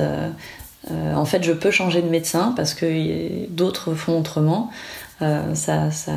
en 0.91 1.25
fait, 1.25 1.43
je 1.43 1.53
peux 1.53 1.71
changer 1.73 2.01
de 2.01 2.09
médecin 2.09 2.53
parce 2.57 2.75
que 2.75 3.47
d'autres 3.49 3.95
font 3.95 4.21
autrement. 4.21 4.71
Euh, 5.23 5.55
ça, 5.55 5.91
ça, 5.91 6.13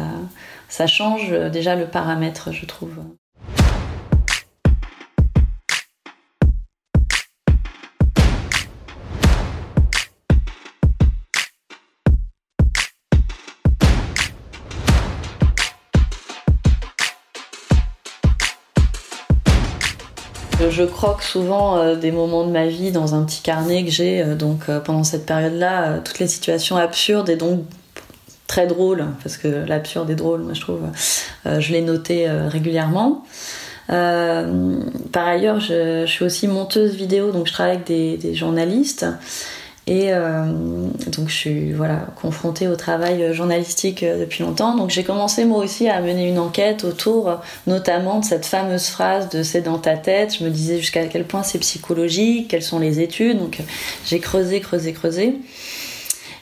ça 0.69 0.87
change 0.87 1.31
déjà 1.51 1.75
le 1.75 1.85
paramètre, 1.85 2.51
je 2.51 2.65
trouve. 2.65 2.95
Je 20.77 20.83
croque 20.83 21.23
souvent 21.23 21.77
euh, 21.79 21.95
des 21.95 22.11
moments 22.11 22.45
de 22.45 22.51
ma 22.51 22.67
vie 22.67 22.91
dans 22.91 23.15
un 23.15 23.23
petit 23.23 23.41
carnet 23.41 23.83
que 23.83 23.89
j'ai. 23.89 24.21
Euh, 24.21 24.35
donc 24.35 24.69
pendant 24.85 25.03
cette 25.03 25.25
période-là, 25.25 25.99
toutes 25.99 26.19
les 26.19 26.27
situations 26.27 26.77
absurdes 26.77 27.29
et 27.29 27.35
donc 27.35 27.63
très 28.47 28.65
drôle, 28.65 29.05
parce 29.21 29.37
que 29.37 29.47
l'absurde 29.47 30.09
est 30.09 30.15
drôle, 30.15 30.41
moi 30.41 30.53
je 30.53 30.61
trouve. 30.61 30.81
Euh, 31.45 31.59
je 31.59 31.73
l'ai 31.73 31.81
noté 31.81 32.27
euh, 32.27 32.47
régulièrement. 32.47 33.25
Euh, 33.89 34.79
par 35.11 35.27
ailleurs, 35.27 35.59
je, 35.59 36.05
suis 36.05 36.25
aussi 36.25 36.47
monteuse 36.47 36.95
vidéo, 36.95 37.31
donc 37.31 37.47
je 37.47 37.53
travaille 37.53 37.75
avec 37.75 37.87
des, 37.87 38.33
journalistes. 38.33 39.05
Et 39.89 40.11
euh, 40.11 40.43
donc 41.07 41.29
je 41.29 41.33
suis 41.33 41.71
voilà, 41.71 42.07
confrontée 42.21 42.67
au 42.67 42.75
travail 42.75 43.33
journalistique 43.33 44.03
euh, 44.03 44.19
depuis 44.19 44.43
longtemps. 44.43 44.75
Donc 44.75 44.89
j'ai 44.89 45.05
commencé 45.05 45.45
moi 45.45 45.63
aussi 45.63 45.87
à 45.87 46.01
mener 46.01 46.27
une 46.27 46.39
enquête 46.39 46.83
autour 46.83 47.39
notamment 47.67 48.19
de 48.19 48.25
cette 48.25 48.45
fameuse 48.45 48.87
phrase 48.87 49.29
de 49.29 49.43
c'est 49.43 49.61
dans 49.61 49.77
ta 49.77 49.95
tête. 49.95 50.35
Je 50.39 50.43
me 50.43 50.49
disais 50.49 50.77
jusqu'à 50.79 51.05
quel 51.05 51.23
point 51.23 51.41
c'est 51.41 51.59
psychologique, 51.59 52.49
quelles 52.49 52.63
sont 52.63 52.79
les 52.79 52.99
études. 52.99 53.39
Donc 53.39 53.59
j'ai 54.05 54.19
creusé, 54.19 54.59
creusé, 54.59 54.91
creusé. 54.91 55.35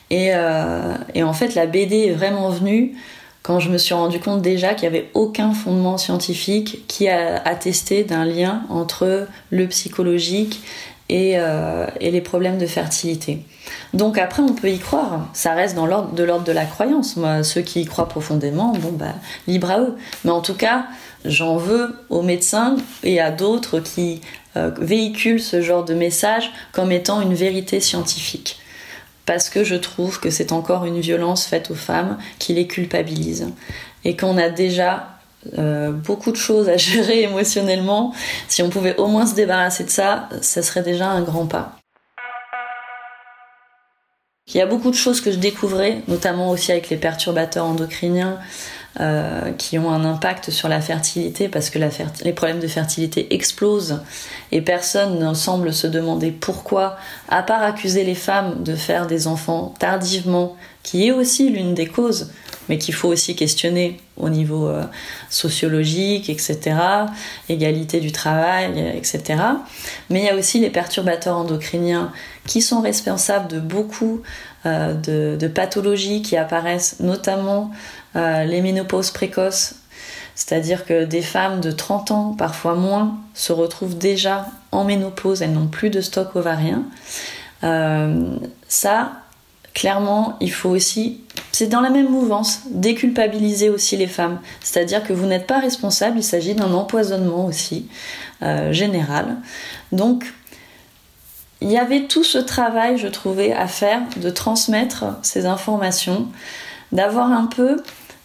Et, 0.09 0.33
euh, 0.33 0.95
en 1.23 1.33
fait 1.33 1.53
la 1.53 1.67
BD 1.67 2.07
est 2.07 2.13
vraiment 2.13 2.49
venue 2.49 2.93
quand 3.43 3.59
je 3.59 3.69
me 3.69 3.77
suis 3.77 3.93
rendu 3.93 4.19
compte 4.19 4.41
déjà 4.41 4.73
qu'il 4.73 4.89
n'y 4.89 4.97
avait 4.97 5.09
aucun 5.13 5.53
fondement 5.53 5.99
scientifique 5.99 6.83
qui 6.87 7.07
a 7.09 7.43
attesté 7.43 8.03
d'un 8.03 8.25
lien 8.25 8.63
entre 8.69 9.27
le 9.51 9.67
psychologique 9.67 10.61
euh, 11.11 11.85
et, 11.99 12.09
les 12.09 12.21
problèmes 12.21 12.57
de 12.57 12.65
fertilité. 12.65 13.43
Donc 13.93 14.17
après, 14.17 14.41
on 14.41 14.53
peut 14.53 14.69
y 14.69 14.79
croire. 14.79 15.27
Ça 15.33 15.53
reste 15.53 15.75
dans 15.75 15.85
l'ordre 15.85 16.13
de 16.13 16.23
l'ordre 16.23 16.45
de 16.45 16.51
la 16.51 16.65
croyance. 16.65 17.15
Moi, 17.15 17.43
ceux 17.43 17.61
qui 17.61 17.81
y 17.81 17.85
croient 17.85 18.09
profondément, 18.09 18.73
bon 18.73 18.91
bah 18.91 19.13
libre 19.47 19.69
à 19.69 19.79
eux. 19.81 19.95
Mais 20.23 20.31
en 20.31 20.41
tout 20.41 20.55
cas, 20.55 20.85
j'en 21.23 21.57
veux 21.57 21.95
aux 22.09 22.23
médecins 22.23 22.77
et 23.03 23.19
à 23.19 23.29
d'autres 23.29 23.79
qui 23.79 24.21
euh, 24.57 24.71
véhiculent 24.79 25.41
ce 25.41 25.61
genre 25.61 25.85
de 25.85 25.93
message 25.93 26.51
comme 26.71 26.91
étant 26.91 27.21
une 27.21 27.35
vérité 27.35 27.79
scientifique. 27.79 28.57
Parce 29.27 29.49
que 29.49 29.63
je 29.63 29.75
trouve 29.75 30.19
que 30.19 30.31
c'est 30.31 30.51
encore 30.51 30.85
une 30.85 30.99
violence 30.99 31.45
faite 31.45 31.69
aux 31.69 31.75
femmes 31.75 32.17
qui 32.39 32.53
les 32.53 32.65
culpabilise. 32.65 33.47
Et 34.03 34.15
qu'on 34.15 34.37
a 34.37 34.49
déjà 34.49 35.14
euh, 35.57 35.91
beaucoup 35.91 36.31
de 36.31 36.37
choses 36.37 36.69
à 36.69 36.77
gérer 36.77 37.23
émotionnellement. 37.23 38.13
Si 38.47 38.63
on 38.63 38.69
pouvait 38.69 38.95
au 38.97 39.07
moins 39.07 39.25
se 39.25 39.35
débarrasser 39.35 39.83
de 39.83 39.89
ça, 39.89 40.29
ça 40.41 40.61
serait 40.61 40.83
déjà 40.83 41.07
un 41.07 41.21
grand 41.21 41.45
pas. 41.45 41.77
Il 44.47 44.57
y 44.57 44.61
a 44.61 44.67
beaucoup 44.67 44.91
de 44.91 44.95
choses 44.95 45.21
que 45.21 45.31
je 45.31 45.37
découvrais, 45.37 46.03
notamment 46.07 46.51
aussi 46.51 46.71
avec 46.71 46.89
les 46.89 46.97
perturbateurs 46.97 47.65
endocriniens, 47.65 48.39
euh, 49.01 49.51
qui 49.51 49.77
ont 49.77 49.91
un 49.91 50.05
impact 50.05 50.51
sur 50.51 50.69
la 50.69 50.79
fertilité 50.79 51.49
parce 51.49 51.69
que 51.69 51.77
les 52.23 52.31
problèmes 52.31 52.61
de 52.61 52.67
fertilité 52.67 53.33
explosent 53.33 54.01
et 54.53 54.61
personne 54.61 55.19
ne 55.19 55.33
semble 55.33 55.73
se 55.73 55.85
demander 55.85 56.31
pourquoi, 56.31 56.95
à 57.27 57.43
part 57.43 57.61
accuser 57.61 58.05
les 58.05 58.15
femmes 58.15 58.63
de 58.63 58.73
faire 58.73 59.05
des 59.05 59.27
enfants 59.27 59.73
tardivement, 59.79 60.55
qui 60.81 61.07
est 61.07 61.11
aussi 61.11 61.49
l'une 61.49 61.73
des 61.73 61.87
causes, 61.87 62.31
mais 62.69 62.77
qu'il 62.77 62.93
faut 62.93 63.09
aussi 63.09 63.35
questionner 63.35 63.99
au 64.17 64.29
niveau 64.29 64.67
euh, 64.67 64.83
sociologique, 65.29 66.29
etc., 66.29 66.75
égalité 67.49 67.99
du 67.99 68.11
travail, 68.11 68.93
etc. 68.95 69.41
Mais 70.09 70.19
il 70.21 70.25
y 70.25 70.29
a 70.29 70.35
aussi 70.35 70.59
les 70.59 70.69
perturbateurs 70.69 71.37
endocriniens 71.37 72.11
qui 72.47 72.61
sont 72.61 72.81
responsables 72.81 73.47
de 73.47 73.59
beaucoup 73.59 74.21
euh, 74.65 74.93
de, 74.93 75.47
pathologies 75.47 76.21
qui 76.21 76.37
apparaissent, 76.37 76.99
notamment 76.99 77.71
euh, 78.15 78.43
les 78.45 78.61
ménopauses 78.61 79.11
précoces. 79.11 79.75
C'est-à-dire 80.33 80.85
que 80.85 81.05
des 81.05 81.21
femmes 81.21 81.61
de 81.61 81.71
30 81.71 82.11
ans, 82.11 82.35
parfois 82.37 82.75
moins, 82.75 83.17
se 83.33 83.53
retrouvent 83.53 83.97
déjà 83.97 84.47
en 84.71 84.83
ménopause, 84.83 85.41
elles 85.41 85.53
n'ont 85.53 85.67
plus 85.67 85.89
de 85.89 86.01
stock 86.01 86.35
ovarien. 86.35 86.83
ça, 88.67 89.11
clairement, 89.75 90.37
il 90.39 90.51
faut 90.51 90.69
aussi, 90.69 91.21
c'est 91.51 91.67
dans 91.67 91.81
la 91.81 91.91
même 91.91 92.09
mouvance, 92.09 92.61
déculpabiliser 92.71 93.69
aussi 93.69 93.95
les 93.97 94.07
femmes. 94.07 94.39
C'est-à-dire 94.61 95.03
que 95.03 95.13
vous 95.13 95.27
n'êtes 95.27 95.45
pas 95.45 95.59
responsable, 95.59 96.17
il 96.17 96.23
s'agit 96.23 96.55
d'un 96.55 96.73
empoisonnement 96.73 97.45
aussi 97.45 97.87
euh, 98.41 98.71
général. 98.71 99.35
Donc, 99.91 100.33
il 101.61 101.69
y 101.69 101.77
avait 101.77 102.07
tout 102.07 102.23
ce 102.23 102.37
travail, 102.37 102.97
je 102.97 103.07
trouvais, 103.07 103.53
à 103.53 103.67
faire 103.67 104.01
de 104.17 104.29
transmettre 104.29 105.05
ces 105.21 105.45
informations, 105.45 106.27
d'avoir 106.91 107.31
un 107.31 107.45
peu 107.45 107.77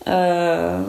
euh, 0.06 0.82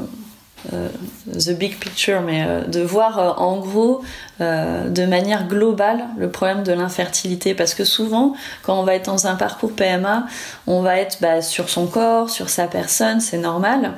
the 0.69 1.52
big 1.58 1.78
picture, 1.80 2.21
mais 2.21 2.45
euh, 2.45 2.65
de 2.65 2.82
voir 2.82 3.19
euh, 3.19 3.32
en 3.38 3.58
gros 3.60 4.02
de 4.39 5.06
manière 5.06 5.47
globale 5.47 6.06
le 6.17 6.32
problème 6.32 6.63
de 6.63 6.74
l'infertilité. 6.74 7.54
Parce 7.54 7.76
que 7.76 7.84
souvent, 7.84 8.34
quand 8.63 8.80
on 8.80 8.84
va 8.84 8.95
être 8.95 9.06
dans 9.06 9.28
un 9.28 9.36
parcours 9.36 9.71
PMA, 9.71 10.26
on 10.65 10.82
va 10.82 10.97
être 10.97 11.17
bah, 11.21 11.43
sur 11.43 11.69
son 11.69 11.86
corps, 11.86 12.32
sur 12.32 12.50
sa 12.50 12.65
personne, 12.65 13.21
c'est 13.21 13.38
normal. 13.38 13.93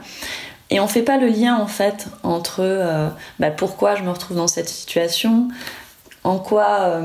Et 0.70 0.82
on 0.82 0.88
fait 0.88 1.02
pas 1.02 1.18
le 1.18 1.28
lien 1.28 1.56
en 1.56 1.68
fait 1.68 2.08
entre 2.24 3.10
bah, 3.40 3.52
pourquoi 3.52 3.96
je 3.96 4.04
me 4.04 4.10
retrouve 4.10 4.36
dans 4.36 4.48
cette 4.48 4.68
situation, 4.68 5.48
en 6.26 6.40
quoi 6.40 7.00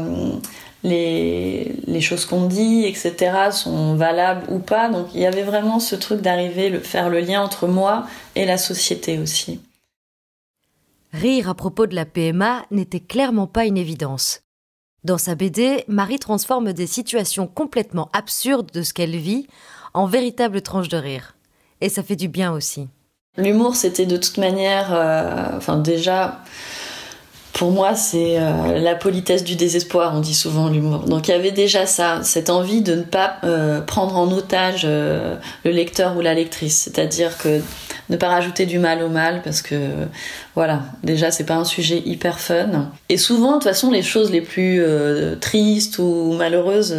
les, 0.85 1.75
les, 1.87 2.01
choses 2.01 2.25
qu'on 2.25 2.47
dit, 2.47 2.85
etc., 2.85 3.51
sont 3.51 3.95
valables 3.95 4.47
ou 4.51 4.59
pas. 4.59 4.89
Donc 4.89 5.09
il 5.15 5.21
y 5.21 5.27
avait 5.27 5.43
vraiment 5.43 5.81
ce 5.81 5.97
truc 5.97 6.21
d'arriver, 6.21 6.79
faire 6.81 7.09
le 7.09 7.21
lien 7.21 7.43
entre 7.43 7.67
moi 7.67 8.07
et 8.37 8.45
la 8.45 8.59
société 8.59 9.19
aussi. 9.19 9.61
Rire 11.13 11.49
à 11.49 11.55
propos 11.55 11.87
de 11.87 11.95
la 11.95 12.05
PMA 12.05 12.65
n'était 12.71 13.01
clairement 13.01 13.47
pas 13.47 13.65
une 13.65 13.79
évidence. 13.79 14.43
Dans 15.05 15.19
sa 15.19 15.35
BD, 15.35 15.85
Marie 15.89 16.19
transforme 16.19 16.73
des 16.73 16.87
situations 16.87 17.47
complètement 17.47 18.11
absurdes 18.13 18.71
de 18.73 18.83
ce 18.83 18.93
qu'elle 18.93 19.17
vit 19.17 19.47
en 19.95 20.07
véritables 20.07 20.61
tranches 20.61 20.89
de 20.89 20.97
rire. 20.97 21.35
Et 21.81 21.89
ça 21.89 22.03
fait 22.03 22.17
du 22.17 22.29
bien 22.29 22.53
aussi. 22.53 22.89
L'humour, 23.37 23.77
c'était 23.77 24.07
de 24.07 24.17
toute 24.17 24.37
manière, 24.37 24.93
euh, 24.93 25.57
enfin 25.57 25.77
déjà, 25.77 26.43
pour 27.59 27.73
moi, 27.73 27.97
c'est 27.97 28.39
euh, 28.39 28.79
la 28.79 28.95
politesse 28.95 29.43
du 29.43 29.57
désespoir, 29.57 30.13
on 30.15 30.21
dit 30.21 30.35
souvent 30.35 30.69
l'humour. 30.69 31.01
Donc 31.01 31.27
il 31.27 31.33
y 31.33 31.35
avait 31.35 31.51
déjà 31.51 31.87
ça, 31.87 32.21
cette 32.23 32.51
envie 32.51 32.83
de 32.83 32.95
ne 32.95 33.03
pas 33.03 33.39
euh, 33.43 33.81
prendre 33.81 34.17
en 34.17 34.31
otage 34.31 34.83
euh, 34.85 35.35
le 35.65 35.73
lecteur 35.73 36.17
ou 36.17 36.21
la 36.21 36.35
lectrice, 36.35 36.83
c'est-à-dire 36.83 37.37
que 37.37 37.61
ne 38.11 38.17
pas 38.17 38.29
rajouter 38.29 38.65
du 38.65 38.79
mal 38.79 39.03
au 39.03 39.09
mal, 39.09 39.43
parce 39.43 39.61
que 39.61 39.75
voilà, 40.55 40.83
déjà 41.03 41.33
c'est 41.33 41.45
pas 41.45 41.57
un 41.57 41.65
sujet 41.65 42.01
hyper 42.07 42.39
fun. 42.39 42.93
Et 43.09 43.17
souvent, 43.17 43.49
de 43.49 43.55
toute 43.55 43.65
façon, 43.65 43.91
les 43.91 44.03
choses 44.03 44.31
les 44.31 44.41
plus 44.41 44.81
tristes 45.41 45.99
ou 45.99 46.35
malheureuses 46.35 46.97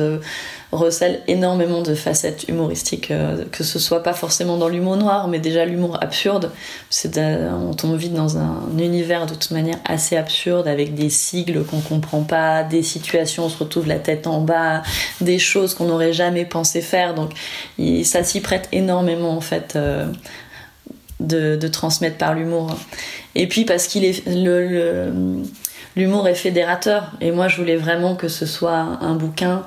recèle 0.71 1.21
énormément 1.27 1.81
de 1.81 1.95
facettes 1.95 2.47
humoristiques, 2.47 3.09
euh, 3.09 3.45
que 3.51 3.63
ce 3.63 3.79
soit 3.79 4.03
pas 4.03 4.13
forcément 4.13 4.57
dans 4.57 4.67
l'humour 4.67 4.97
noir, 4.97 5.27
mais 5.27 5.39
déjà 5.39 5.65
l'humour 5.65 5.97
absurde. 6.01 6.51
C'est 6.89 7.17
on 7.17 7.73
tombe 7.73 7.97
vite 7.97 8.13
dans 8.13 8.37
un 8.37 8.61
univers 8.77 9.25
de 9.25 9.33
toute 9.33 9.51
manière 9.51 9.77
assez 9.85 10.15
absurde, 10.15 10.67
avec 10.67 10.93
des 10.93 11.09
sigles 11.09 11.63
qu'on 11.63 11.81
comprend 11.81 12.21
pas, 12.21 12.63
des 12.63 12.83
situations 12.83 13.43
où 13.43 13.45
on 13.47 13.49
se 13.49 13.57
retrouve 13.57 13.87
la 13.87 13.99
tête 13.99 14.27
en 14.27 14.41
bas, 14.41 14.83
des 15.21 15.39
choses 15.39 15.73
qu'on 15.73 15.85
n'aurait 15.85 16.13
jamais 16.13 16.45
pensé 16.45 16.81
faire. 16.81 17.15
Donc 17.15 17.31
ça 18.03 18.23
s'y 18.23 18.41
prête 18.41 18.69
énormément 18.71 19.35
en 19.35 19.41
fait. 19.41 19.73
Euh, 19.75 20.07
de, 21.19 21.57
de, 21.57 21.67
transmettre 21.67 22.15
par 22.17 22.33
l'humour. 22.33 22.77
Et 23.35 23.47
puis 23.47 23.65
parce 23.65 23.87
qu'il 23.87 24.05
est 24.05 24.25
le, 24.25 25.11
l'humour 25.97 26.29
est 26.29 26.35
fédérateur 26.35 27.11
et 27.19 27.31
moi 27.31 27.49
je 27.49 27.57
voulais 27.57 27.75
vraiment 27.75 28.15
que 28.15 28.29
ce 28.29 28.45
soit 28.45 28.77
un 29.01 29.15
bouquin 29.15 29.65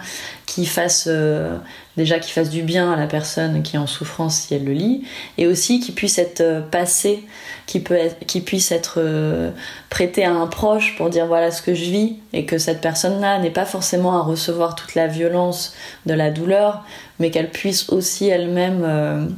qui 0.53 0.67
fasse 0.67 1.07
euh, 1.09 1.57
déjà 1.97 2.19
qui 2.19 2.31
fasse 2.31 2.51
du 2.51 2.61
bien 2.61 2.93
à 2.93 2.97
la 2.97 3.07
personne 3.07 3.63
qui 3.63 3.77
est 3.77 3.79
en 3.79 3.87
souffrance 3.87 4.37
si 4.37 4.55
elle 4.55 4.65
le 4.65 4.75
lit 4.75 5.03
et 5.39 5.47
aussi 5.47 5.81
qui 5.81 5.93
puisse 5.93 6.19
être 6.19 6.43
euh, 6.43 6.61
passé 6.61 7.25
qui 7.65 7.81
puisse 7.81 8.71
être 8.71 8.97
euh, 8.99 9.51
prêté 9.89 10.27
à 10.27 10.31
un 10.31 10.47
proche 10.47 10.95
pour 10.99 11.09
dire 11.09 11.25
voilà 11.25 11.51
ce 11.51 11.63
que 11.63 11.73
je 11.73 11.85
vis 11.85 12.17
et 12.35 12.45
que 12.45 12.59
cette 12.59 12.83
personne 12.83 13.19
là 13.23 13.39
n'ait 13.39 13.49
pas 13.49 13.65
forcément 13.65 14.19
à 14.19 14.21
recevoir 14.21 14.75
toute 14.75 14.95
la 14.95 15.07
violence 15.07 15.73
de 16.05 16.13
la 16.13 16.31
douleur 16.31 16.85
mais 17.19 17.31
qu'elle 17.31 17.51
puisse 17.51 17.89
aussi 17.89 18.29
elle-même 18.29 19.35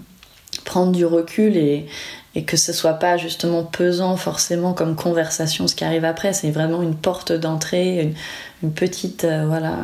prendre 0.65 0.91
du 0.91 1.07
recul 1.07 1.57
et, 1.57 1.87
et 2.35 2.43
que 2.43 2.57
ce 2.57 2.73
soit 2.73 2.95
pas 2.95 3.19
justement 3.19 3.63
pesant 3.63 4.17
forcément 4.17 4.73
comme 4.73 4.97
conversation 4.97 5.69
ce 5.69 5.77
qui 5.77 5.85
arrive 5.85 6.05
après. 6.05 6.33
C'est 6.33 6.51
vraiment 6.51 6.83
une 6.83 6.97
porte 6.97 7.31
d'entrée 7.33 8.15
une, 8.63 8.73
petite 8.73 9.27
voilà 9.27 9.77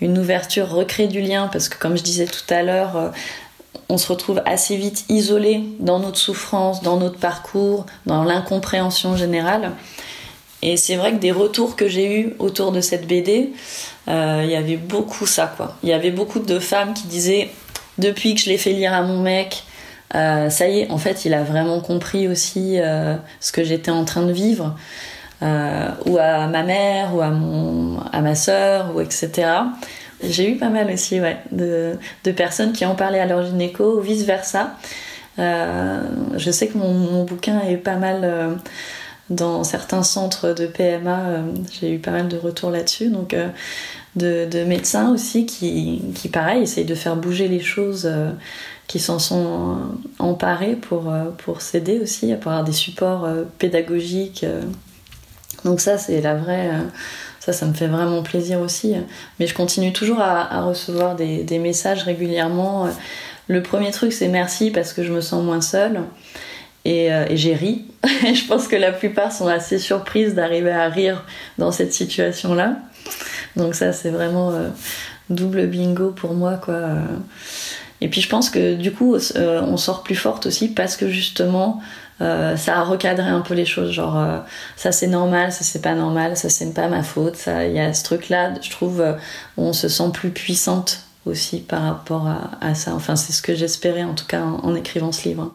une 0.00 0.18
ouverture 0.18 0.68
recrée 0.68 1.06
du 1.06 1.20
lien 1.20 1.48
parce 1.52 1.68
que 1.68 1.78
comme 1.78 1.96
je 1.96 2.02
disais 2.02 2.26
tout 2.26 2.52
à 2.52 2.62
l'heure, 2.62 2.96
euh, 2.96 3.08
on 3.88 3.98
se 3.98 4.08
retrouve 4.08 4.42
assez 4.46 4.76
vite 4.76 5.04
isolé 5.08 5.62
dans 5.78 5.98
notre 5.98 6.18
souffrance, 6.18 6.82
dans 6.82 6.96
notre 6.96 7.18
parcours, 7.18 7.86
dans 8.06 8.24
l'incompréhension 8.24 9.16
générale. 9.16 9.72
Et 10.62 10.76
c'est 10.76 10.96
vrai 10.96 11.12
que 11.12 11.18
des 11.18 11.32
retours 11.32 11.76
que 11.76 11.88
j'ai 11.88 12.20
eus 12.20 12.34
autour 12.38 12.72
de 12.72 12.80
cette 12.80 13.06
BD, 13.06 13.52
euh, 14.08 14.42
il 14.44 14.50
y 14.50 14.56
avait 14.56 14.76
beaucoup 14.76 15.26
ça 15.26 15.52
quoi. 15.56 15.76
Il 15.82 15.88
y 15.88 15.92
avait 15.92 16.10
beaucoup 16.10 16.38
de 16.38 16.58
femmes 16.58 16.94
qui 16.94 17.06
disaient 17.06 17.50
depuis 17.98 18.34
que 18.34 18.40
je 18.40 18.48
l'ai 18.48 18.58
fait 18.58 18.72
lire 18.72 18.92
à 18.94 19.02
mon 19.02 19.20
mec, 19.20 19.64
euh, 20.14 20.50
ça 20.50 20.68
y 20.68 20.80
est, 20.80 20.90
en 20.90 20.98
fait, 20.98 21.24
il 21.24 21.34
a 21.34 21.44
vraiment 21.44 21.80
compris 21.80 22.26
aussi 22.26 22.78
ce 23.40 23.52
que 23.52 23.62
j'étais 23.62 23.90
en 23.90 24.04
train 24.04 24.22
de 24.22 24.32
vivre. 24.32 24.74
Euh, 25.42 25.88
ou 26.04 26.18
à 26.18 26.46
ma 26.48 26.62
mère, 26.62 27.14
ou 27.14 27.22
à, 27.22 27.30
mon, 27.30 27.98
à 28.12 28.20
ma 28.20 28.34
sœur, 28.34 28.94
ou 28.94 29.00
etc. 29.00 29.48
J'ai 30.22 30.50
eu 30.50 30.56
pas 30.56 30.68
mal 30.68 30.90
aussi 30.92 31.18
ouais, 31.18 31.38
de, 31.50 31.96
personnes 32.32 32.72
qui 32.72 32.84
ont 32.84 32.94
parlé 32.94 33.18
à 33.18 33.26
leur 33.26 33.46
gynéco 33.46 33.98
ou 33.98 34.00
vice 34.00 34.24
versa. 34.24 34.76
Euh, 35.38 36.02
je 36.36 36.50
sais 36.50 36.68
que 36.68 36.76
mon, 36.76 37.24
bouquin 37.24 37.60
est 37.60 37.78
pas 37.78 37.96
mal 37.96 38.20
euh, 38.22 38.54
dans 39.30 39.64
certains 39.64 40.02
centres 40.02 40.52
de 40.52 40.66
PMA, 40.66 41.22
j'ai 41.80 41.94
eu 41.94 41.98
pas 41.98 42.10
mal 42.10 42.28
de 42.28 42.36
retours 42.36 42.70
là-dessus. 42.70 43.08
Donc, 43.08 43.34
de, 44.16 44.64
médecins 44.64 45.10
aussi 45.10 45.46
qui, 45.46 46.02
pareil, 46.30 46.64
essayent 46.64 46.84
de 46.84 46.94
faire 46.94 47.16
bouger 47.16 47.48
les 47.48 47.60
choses, 47.60 48.10
qui 48.88 48.98
s'en 48.98 49.20
sont 49.20 49.78
emparés 50.18 50.74
pour, 50.74 51.14
pour 51.38 51.62
s'aider 51.62 52.00
aussi, 52.00 52.32
à 52.32 52.34
avoir 52.34 52.64
des 52.64 52.72
supports 52.72 53.26
pédagogiques. 53.58 54.44
Donc 55.64 55.80
ça, 55.80 55.98
c'est 55.98 56.20
la 56.20 56.34
vraie 56.34 56.70
ça, 57.40 57.54
ça 57.54 57.64
me 57.64 57.72
fait 57.72 57.86
vraiment 57.86 58.22
plaisir 58.22 58.60
aussi. 58.60 58.94
Mais 59.38 59.46
je 59.46 59.54
continue 59.54 59.92
toujours 59.92 60.20
à, 60.20 60.62
recevoir 60.62 61.16
des, 61.16 61.58
messages 61.58 62.02
régulièrement. 62.02 62.88
Le 63.48 63.62
premier 63.62 63.90
truc, 63.90 64.12
c'est 64.12 64.28
merci 64.28 64.70
parce 64.70 64.92
que 64.92 65.02
je 65.02 65.10
me 65.10 65.22
sens 65.22 65.42
moins 65.42 65.62
seule. 65.62 66.02
Et, 66.84 67.12
euh, 67.12 67.24
j'ai 67.30 67.54
ri. 67.54 67.86
je 68.04 68.46
pense 68.46 68.68
que 68.68 68.76
la 68.76 68.92
plupart 68.92 69.32
sont 69.32 69.48
assez 69.48 69.78
surprises 69.78 70.34
d'arriver 70.34 70.70
à 70.70 70.88
rire 70.88 71.24
dans 71.56 71.72
cette 71.72 71.94
situation-là. 71.94 72.76
Donc 73.56 73.74
ça, 73.74 73.94
c'est 73.94 74.10
vraiment 74.10 74.50
euh, 74.50 74.68
double 75.30 75.66
bingo 75.66 76.10
pour 76.10 76.34
moi, 76.34 76.60
quoi. 76.62 76.80
Et 78.02 78.08
puis 78.08 78.20
je 78.20 78.28
pense 78.28 78.50
que 78.50 78.74
du 78.74 78.92
coup, 78.92 79.14
euh, 79.14 79.62
on 79.62 79.76
sort 79.76 80.02
plus 80.02 80.14
forte 80.14 80.46
aussi 80.46 80.68
parce 80.68 80.96
que 80.96 81.08
justement, 81.08 81.80
euh, 82.20 82.56
ça 82.56 82.78
a 82.78 82.84
recadré 82.84 83.28
un 83.28 83.40
peu 83.40 83.54
les 83.54 83.64
choses. 83.64 83.92
Genre, 83.92 84.16
euh, 84.18 84.38
ça 84.76 84.92
c'est 84.92 85.06
normal, 85.06 85.52
ça 85.52 85.64
c'est 85.64 85.80
pas 85.80 85.94
normal, 85.94 86.36
ça 86.36 86.50
c'est 86.50 86.72
pas 86.72 86.88
ma 86.88 87.02
faute. 87.02 87.38
Il 87.46 87.72
y 87.72 87.80
a 87.80 87.92
ce 87.94 88.04
truc-là, 88.04 88.54
je 88.60 88.70
trouve, 88.70 89.00
euh, 89.00 89.14
on 89.56 89.72
se 89.72 89.88
sent 89.88 90.10
plus 90.12 90.30
puissante 90.30 91.04
aussi 91.26 91.60
par 91.60 91.82
rapport 91.82 92.28
à, 92.60 92.74
ça. 92.74 92.94
Enfin, 92.94 93.16
c'est 93.16 93.32
ce 93.32 93.42
que 93.42 93.54
j'espérais 93.54 94.04
en 94.04 94.14
tout 94.14 94.26
cas 94.26 94.42
en, 94.42 94.74
écrivant 94.74 95.12
ce 95.12 95.28
livre. 95.28 95.54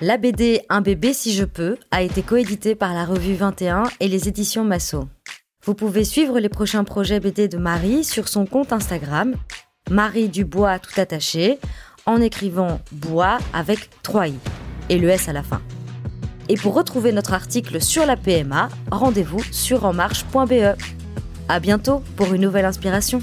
La 0.00 0.16
BD 0.16 0.62
Un 0.68 0.80
bébé 0.80 1.12
si 1.12 1.32
je 1.32 1.44
peux 1.44 1.76
a 1.92 2.02
été 2.02 2.22
coéditée 2.22 2.74
par 2.74 2.92
la 2.92 3.04
revue 3.04 3.34
21 3.34 3.84
et 4.00 4.08
les 4.08 4.28
éditions 4.28 4.64
Massot. 4.64 5.04
Vous 5.64 5.74
pouvez 5.74 6.02
suivre 6.04 6.40
les 6.40 6.48
prochains 6.48 6.82
projets 6.82 7.20
BD 7.20 7.46
de 7.46 7.56
Marie 7.56 8.02
sur 8.02 8.26
son 8.26 8.46
compte 8.46 8.72
Instagram, 8.72 9.36
Marie 9.90 10.28
Dubois 10.28 10.80
tout 10.80 11.00
attaché, 11.00 11.60
en 12.06 12.20
écrivant 12.20 12.80
bois 12.92 13.38
avec 13.52 13.90
3 14.02 14.28
i 14.28 14.34
et 14.88 14.98
le 14.98 15.08
s 15.08 15.28
à 15.28 15.32
la 15.32 15.42
fin. 15.42 15.60
Et 16.48 16.56
pour 16.56 16.74
retrouver 16.74 17.12
notre 17.12 17.32
article 17.32 17.80
sur 17.80 18.04
la 18.04 18.16
PMA, 18.16 18.68
rendez-vous 18.90 19.42
sur 19.52 19.84
enmarche.be. 19.84 20.76
À 21.48 21.60
bientôt 21.60 22.02
pour 22.16 22.32
une 22.34 22.42
nouvelle 22.42 22.64
inspiration. 22.64 23.20